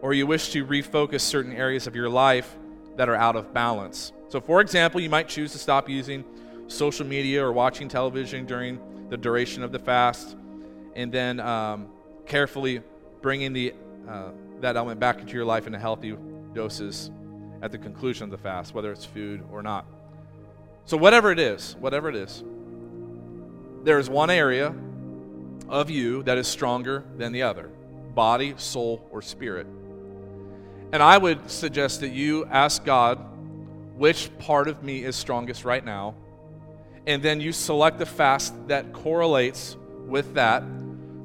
or 0.00 0.14
you 0.14 0.26
wish 0.26 0.50
to 0.52 0.64
refocus 0.64 1.20
certain 1.20 1.52
areas 1.52 1.86
of 1.86 1.94
your 1.94 2.08
life 2.08 2.56
that 2.96 3.08
are 3.08 3.14
out 3.14 3.36
of 3.36 3.52
balance. 3.52 4.12
So, 4.28 4.40
for 4.40 4.60
example, 4.60 5.00
you 5.00 5.10
might 5.10 5.28
choose 5.28 5.52
to 5.52 5.58
stop 5.58 5.88
using 5.88 6.24
social 6.66 7.06
media 7.06 7.44
or 7.44 7.52
watching 7.52 7.88
television 7.88 8.46
during 8.46 8.80
the 9.08 9.16
duration 9.16 9.62
of 9.62 9.72
the 9.72 9.78
fast, 9.78 10.36
and 10.94 11.12
then 11.12 11.40
um, 11.40 11.88
carefully 12.26 12.80
bringing 13.22 13.52
the, 13.52 13.72
uh, 14.08 14.30
that 14.60 14.76
element 14.76 15.00
back 15.00 15.20
into 15.20 15.32
your 15.34 15.44
life 15.44 15.66
in 15.66 15.74
a 15.74 15.78
healthy 15.78 16.16
doses 16.52 17.10
at 17.62 17.70
the 17.70 17.78
conclusion 17.78 18.24
of 18.24 18.30
the 18.30 18.38
fast, 18.38 18.74
whether 18.74 18.90
it's 18.92 19.04
food 19.04 19.42
or 19.50 19.62
not. 19.62 19.86
So, 20.84 20.96
whatever 20.96 21.30
it 21.30 21.38
is, 21.38 21.76
whatever 21.78 22.08
it 22.08 22.16
is, 22.16 22.42
there 23.84 23.98
is 23.98 24.10
one 24.10 24.30
area 24.30 24.74
of 25.68 25.88
you 25.88 26.22
that 26.24 26.36
is 26.38 26.48
stronger 26.48 27.04
than 27.16 27.32
the 27.32 27.42
other 27.42 27.70
body, 28.14 28.52
soul, 28.58 29.08
or 29.10 29.22
spirit. 29.22 29.66
And 30.92 31.02
I 31.02 31.16
would 31.16 31.50
suggest 31.50 32.00
that 32.00 32.10
you 32.10 32.44
ask 32.46 32.84
God 32.84 33.18
which 33.96 34.36
part 34.38 34.68
of 34.68 34.82
me 34.82 35.04
is 35.04 35.16
strongest 35.16 35.64
right 35.64 35.82
now, 35.82 36.14
and 37.06 37.22
then 37.22 37.40
you 37.40 37.52
select 37.52 37.98
the 37.98 38.06
fast 38.06 38.52
that 38.68 38.92
correlates 38.92 39.76
with 40.06 40.34
that 40.34 40.62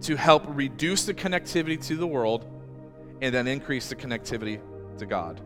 to 0.01 0.15
help 0.15 0.43
reduce 0.47 1.05
the 1.05 1.13
connectivity 1.13 1.83
to 1.87 1.95
the 1.95 2.07
world 2.07 2.45
and 3.21 3.33
then 3.33 3.47
increase 3.47 3.89
the 3.89 3.95
connectivity 3.95 4.59
to 4.97 5.05
God. 5.05 5.41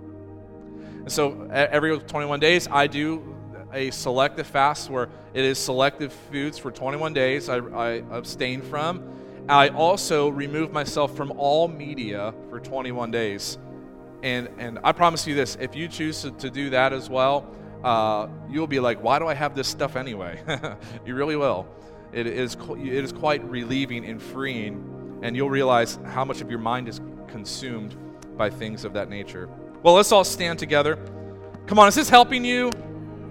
And 1.01 1.11
so 1.11 1.47
every 1.51 1.97
21 1.97 2.39
days, 2.39 2.67
I 2.69 2.87
do 2.87 3.35
a 3.73 3.89
selective 3.91 4.47
fast 4.47 4.89
where 4.89 5.09
it 5.33 5.43
is 5.43 5.57
selective 5.57 6.13
foods 6.31 6.57
for 6.57 6.71
21 6.71 7.13
days 7.13 7.49
I, 7.49 7.57
I 7.57 8.03
abstain 8.11 8.61
from. 8.61 9.03
I 9.49 9.69
also 9.69 10.29
remove 10.29 10.71
myself 10.71 11.15
from 11.15 11.31
all 11.37 11.67
media 11.67 12.33
for 12.49 12.59
21 12.59 13.11
days. 13.11 13.57
And, 14.23 14.49
and 14.57 14.79
I 14.83 14.91
promise 14.91 15.25
you 15.25 15.33
this 15.33 15.57
if 15.59 15.75
you 15.75 15.87
choose 15.87 16.21
to, 16.21 16.31
to 16.31 16.49
do 16.49 16.69
that 16.71 16.93
as 16.93 17.09
well, 17.09 17.49
uh, 17.83 18.27
you'll 18.49 18.67
be 18.67 18.79
like, 18.79 19.01
why 19.01 19.17
do 19.17 19.27
I 19.27 19.33
have 19.33 19.55
this 19.55 19.67
stuff 19.67 19.95
anyway? 19.95 20.39
you 21.05 21.15
really 21.15 21.35
will. 21.35 21.67
It 22.13 22.27
is, 22.27 22.55
it 22.55 23.03
is 23.03 23.11
quite 23.13 23.43
relieving 23.49 24.05
and 24.05 24.21
freeing, 24.21 25.19
and 25.23 25.35
you'll 25.35 25.49
realize 25.49 25.97
how 26.05 26.25
much 26.25 26.41
of 26.41 26.49
your 26.49 26.59
mind 26.59 26.89
is 26.89 26.99
consumed 27.27 27.95
by 28.37 28.49
things 28.49 28.83
of 28.83 28.93
that 28.93 29.09
nature. 29.09 29.47
Well, 29.81 29.93
let's 29.93 30.11
all 30.11 30.23
stand 30.23 30.59
together. 30.59 30.97
Come 31.67 31.79
on, 31.79 31.87
is 31.87 31.95
this 31.95 32.09
helping 32.09 32.43
you? 32.43 32.69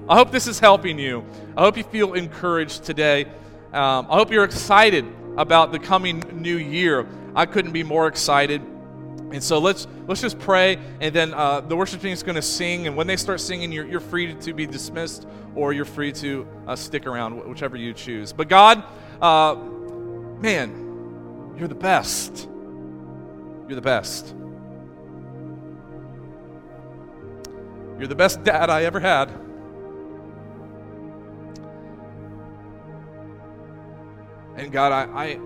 I 0.09 0.17
hope 0.17 0.31
this 0.31 0.47
is 0.47 0.59
helping 0.59 0.99
you. 0.99 1.25
I 1.57 1.61
hope 1.61 1.77
you 1.77 1.85
feel 1.85 2.15
encouraged 2.15 2.85
today. 2.85 3.27
Um, 3.73 4.07
I 4.11 4.17
hope 4.17 4.33
you're 4.33 4.45
excited 4.45 5.05
about 5.37 5.73
the 5.73 5.79
coming 5.79 6.25
new 6.33 6.57
year. 6.57 7.07
I 7.37 7.47
couldn't 7.47 7.73
be 7.73 7.83
more 7.83 8.09
excited. 8.09 8.63
And 9.33 9.43
so 9.43 9.59
let's 9.59 9.87
let's 10.09 10.21
just 10.21 10.41
pray, 10.41 10.79
and 11.01 11.15
then 11.15 11.33
uh, 11.35 11.61
the 11.61 11.77
worship 11.77 12.01
team 12.03 12.13
is 12.13 12.23
going 12.23 12.35
to 12.35 12.43
sing. 12.43 12.89
And 12.89 12.97
when 12.97 13.07
they 13.07 13.17
start 13.17 13.41
singing, 13.41 13.71
you're, 13.71 13.87
you're 13.87 14.01
free 14.01 14.35
to 14.35 14.53
be 14.53 14.67
dismissed, 14.67 15.27
or 15.55 15.73
you're 15.73 15.85
free 15.85 16.13
to 16.15 16.49
uh, 16.67 16.75
stick 16.75 17.07
around, 17.07 17.49
whichever 17.49 17.77
you 17.77 17.93
choose. 17.93 18.33
But 18.33 18.49
God, 18.49 18.83
uh, 19.23 19.55
man, 20.41 21.55
you're 21.57 21.69
the 21.69 21.77
best. 21.77 22.49
You're 23.69 23.77
the 23.77 23.81
best. 23.81 24.35
You're 27.99 28.09
the 28.09 28.17
best 28.17 28.43
dad 28.43 28.69
I 28.69 28.83
ever 28.85 28.99
had. 28.99 29.31
And 34.57 34.73
God, 34.73 34.91
I, 34.93 35.39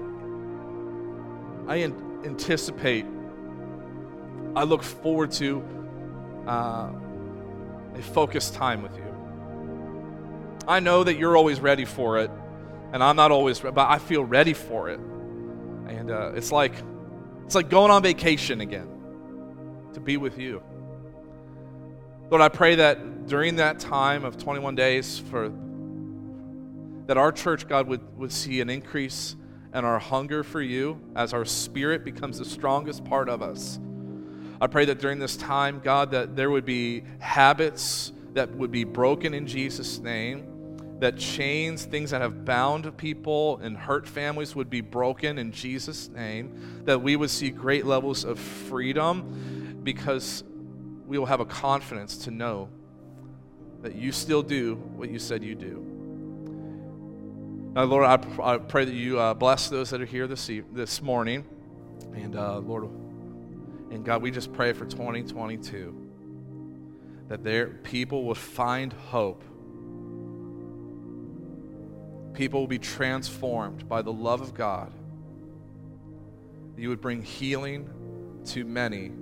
I, 1.68 1.74
I 1.74 1.82
anticipate 2.24 3.04
I 4.56 4.64
look 4.64 4.82
forward 4.82 5.32
to 5.32 5.64
uh, 6.46 6.90
a 7.94 8.02
focused 8.02 8.54
time 8.54 8.82
with 8.82 8.96
you. 8.96 9.04
I 10.66 10.80
know 10.80 11.04
that 11.04 11.18
you're 11.18 11.36
always 11.36 11.60
ready 11.60 11.84
for 11.84 12.18
it, 12.18 12.30
and 12.92 13.02
I'm 13.02 13.16
not 13.16 13.30
always, 13.30 13.60
but 13.60 13.78
I 13.78 13.98
feel 13.98 14.24
ready 14.24 14.54
for 14.54 14.88
it. 14.88 15.00
And 15.88 16.10
uh, 16.10 16.32
it's 16.34 16.52
like 16.52 16.72
it's 17.44 17.54
like 17.54 17.68
going 17.68 17.90
on 17.90 18.02
vacation 18.02 18.60
again 18.60 18.88
to 19.92 20.00
be 20.00 20.16
with 20.16 20.38
you. 20.38 20.62
Lord, 22.30 22.40
I 22.40 22.48
pray 22.48 22.76
that 22.76 23.26
during 23.26 23.56
that 23.56 23.78
time 23.78 24.24
of 24.24 24.38
21 24.38 24.74
days 24.74 25.18
for 25.18 25.52
that 27.06 27.18
our 27.18 27.32
church, 27.32 27.68
God, 27.68 27.86
would, 27.88 28.00
would 28.18 28.32
see 28.32 28.60
an 28.60 28.70
increase 28.70 29.36
in 29.74 29.84
our 29.84 29.98
hunger 29.98 30.42
for 30.42 30.62
you 30.62 31.00
as 31.14 31.34
our 31.34 31.44
spirit 31.44 32.04
becomes 32.04 32.38
the 32.38 32.44
strongest 32.44 33.04
part 33.04 33.28
of 33.28 33.42
us. 33.42 33.78
I 34.64 34.66
pray 34.66 34.86
that 34.86 34.98
during 34.98 35.18
this 35.18 35.36
time, 35.36 35.78
God, 35.84 36.12
that 36.12 36.36
there 36.36 36.50
would 36.50 36.64
be 36.64 37.04
habits 37.18 38.12
that 38.32 38.48
would 38.56 38.70
be 38.70 38.84
broken 38.84 39.34
in 39.34 39.46
Jesus' 39.46 39.98
name, 39.98 40.78
that 41.00 41.18
chains, 41.18 41.84
things 41.84 42.12
that 42.12 42.22
have 42.22 42.46
bound 42.46 42.96
people 42.96 43.58
and 43.58 43.76
hurt 43.76 44.08
families 44.08 44.56
would 44.56 44.70
be 44.70 44.80
broken 44.80 45.36
in 45.36 45.52
Jesus' 45.52 46.08
name, 46.08 46.82
that 46.86 47.02
we 47.02 47.14
would 47.14 47.28
see 47.28 47.50
great 47.50 47.84
levels 47.84 48.24
of 48.24 48.38
freedom 48.38 49.80
because 49.84 50.42
we 51.06 51.18
will 51.18 51.26
have 51.26 51.40
a 51.40 51.44
confidence 51.44 52.16
to 52.16 52.30
know 52.30 52.70
that 53.82 53.94
you 53.94 54.12
still 54.12 54.42
do 54.42 54.76
what 54.96 55.10
you 55.10 55.18
said 55.18 55.44
you 55.44 55.54
do. 55.54 55.84
Now, 57.74 57.84
Lord, 57.84 58.06
I, 58.06 58.52
I 58.54 58.56
pray 58.56 58.86
that 58.86 58.94
you 58.94 59.18
uh, 59.18 59.34
bless 59.34 59.68
those 59.68 59.90
that 59.90 60.00
are 60.00 60.06
here 60.06 60.26
this, 60.26 60.50
this 60.72 61.02
morning. 61.02 61.44
And 62.14 62.34
uh, 62.34 62.60
Lord, 62.60 62.88
and 63.94 64.04
God, 64.04 64.22
we 64.22 64.32
just 64.32 64.52
pray 64.52 64.72
for 64.72 64.84
2022 64.86 65.94
that 67.28 67.44
there 67.44 67.68
people 67.68 68.24
will 68.24 68.34
find 68.34 68.92
hope. 68.92 69.44
People 72.34 72.58
will 72.58 72.66
be 72.66 72.80
transformed 72.80 73.88
by 73.88 74.02
the 74.02 74.12
love 74.12 74.40
of 74.40 74.52
God. 74.52 74.92
You 76.76 76.88
would 76.88 77.00
bring 77.00 77.22
healing 77.22 77.88
to 78.46 78.64
many. 78.64 79.12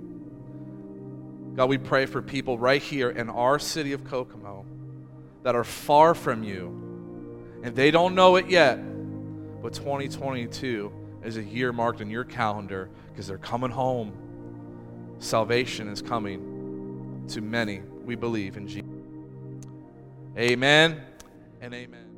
God, 1.55 1.69
we 1.69 1.77
pray 1.77 2.07
for 2.07 2.23
people 2.23 2.57
right 2.57 2.81
here 2.81 3.11
in 3.11 3.29
our 3.29 3.59
city 3.59 3.93
of 3.93 4.03
Kokomo 4.03 4.65
that 5.43 5.53
are 5.53 5.63
far 5.63 6.15
from 6.15 6.43
you, 6.43 7.61
and 7.61 7.75
they 7.75 7.91
don't 7.91 8.15
know 8.15 8.37
it 8.37 8.47
yet, 8.47 8.77
but 9.61 9.73
2022 9.73 10.91
is 11.23 11.37
a 11.37 11.43
year 11.43 11.71
marked 11.71 12.01
in 12.01 12.09
your 12.09 12.23
calendar 12.23 12.89
because 13.11 13.27
they're 13.27 13.37
coming 13.37 13.69
home 13.69 14.17
salvation 15.23 15.87
is 15.87 16.01
coming 16.01 17.23
to 17.29 17.41
many. 17.41 17.81
We 18.05 18.15
believe 18.15 18.57
in 18.57 18.67
Jesus. 18.67 18.89
Amen 20.37 21.01
and 21.61 21.73
amen. 21.73 22.12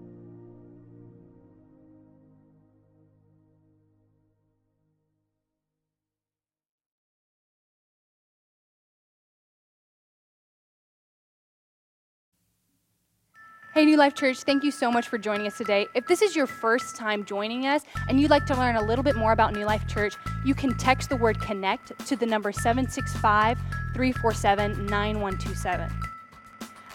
Hey, 13.75 13.83
New 13.83 13.97
Life 13.97 14.13
Church, 14.13 14.43
thank 14.43 14.63
you 14.63 14.71
so 14.71 14.89
much 14.89 15.09
for 15.09 15.17
joining 15.17 15.47
us 15.47 15.57
today. 15.57 15.89
If 15.93 16.07
this 16.07 16.21
is 16.21 16.33
your 16.33 16.47
first 16.47 16.95
time 16.95 17.25
joining 17.25 17.65
us 17.65 17.81
and 18.07 18.21
you'd 18.21 18.31
like 18.31 18.45
to 18.45 18.55
learn 18.55 18.77
a 18.77 18.81
little 18.81 19.03
bit 19.03 19.17
more 19.17 19.33
about 19.33 19.51
New 19.51 19.65
Life 19.65 19.85
Church, 19.85 20.15
you 20.45 20.55
can 20.55 20.77
text 20.77 21.09
the 21.09 21.17
word 21.17 21.41
connect 21.41 21.91
to 22.07 22.15
the 22.15 22.25
number 22.25 22.53
765 22.53 23.57
347 23.93 24.85
9127. 24.85 25.91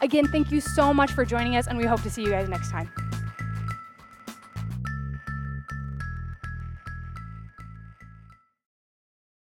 Again, 0.01 0.27
thank 0.29 0.51
you 0.51 0.63
so 0.63 0.95
much 0.95 1.13
for 1.13 1.27
joining 1.27 1.55
us, 1.55 1.67
and 1.67 1.77
we 1.77 1.85
hope 1.85 2.01
to 2.01 2.09
see 2.09 2.23
you 2.23 2.31
guys 2.31 2.49
next 2.49 2.71
time. 2.71 2.91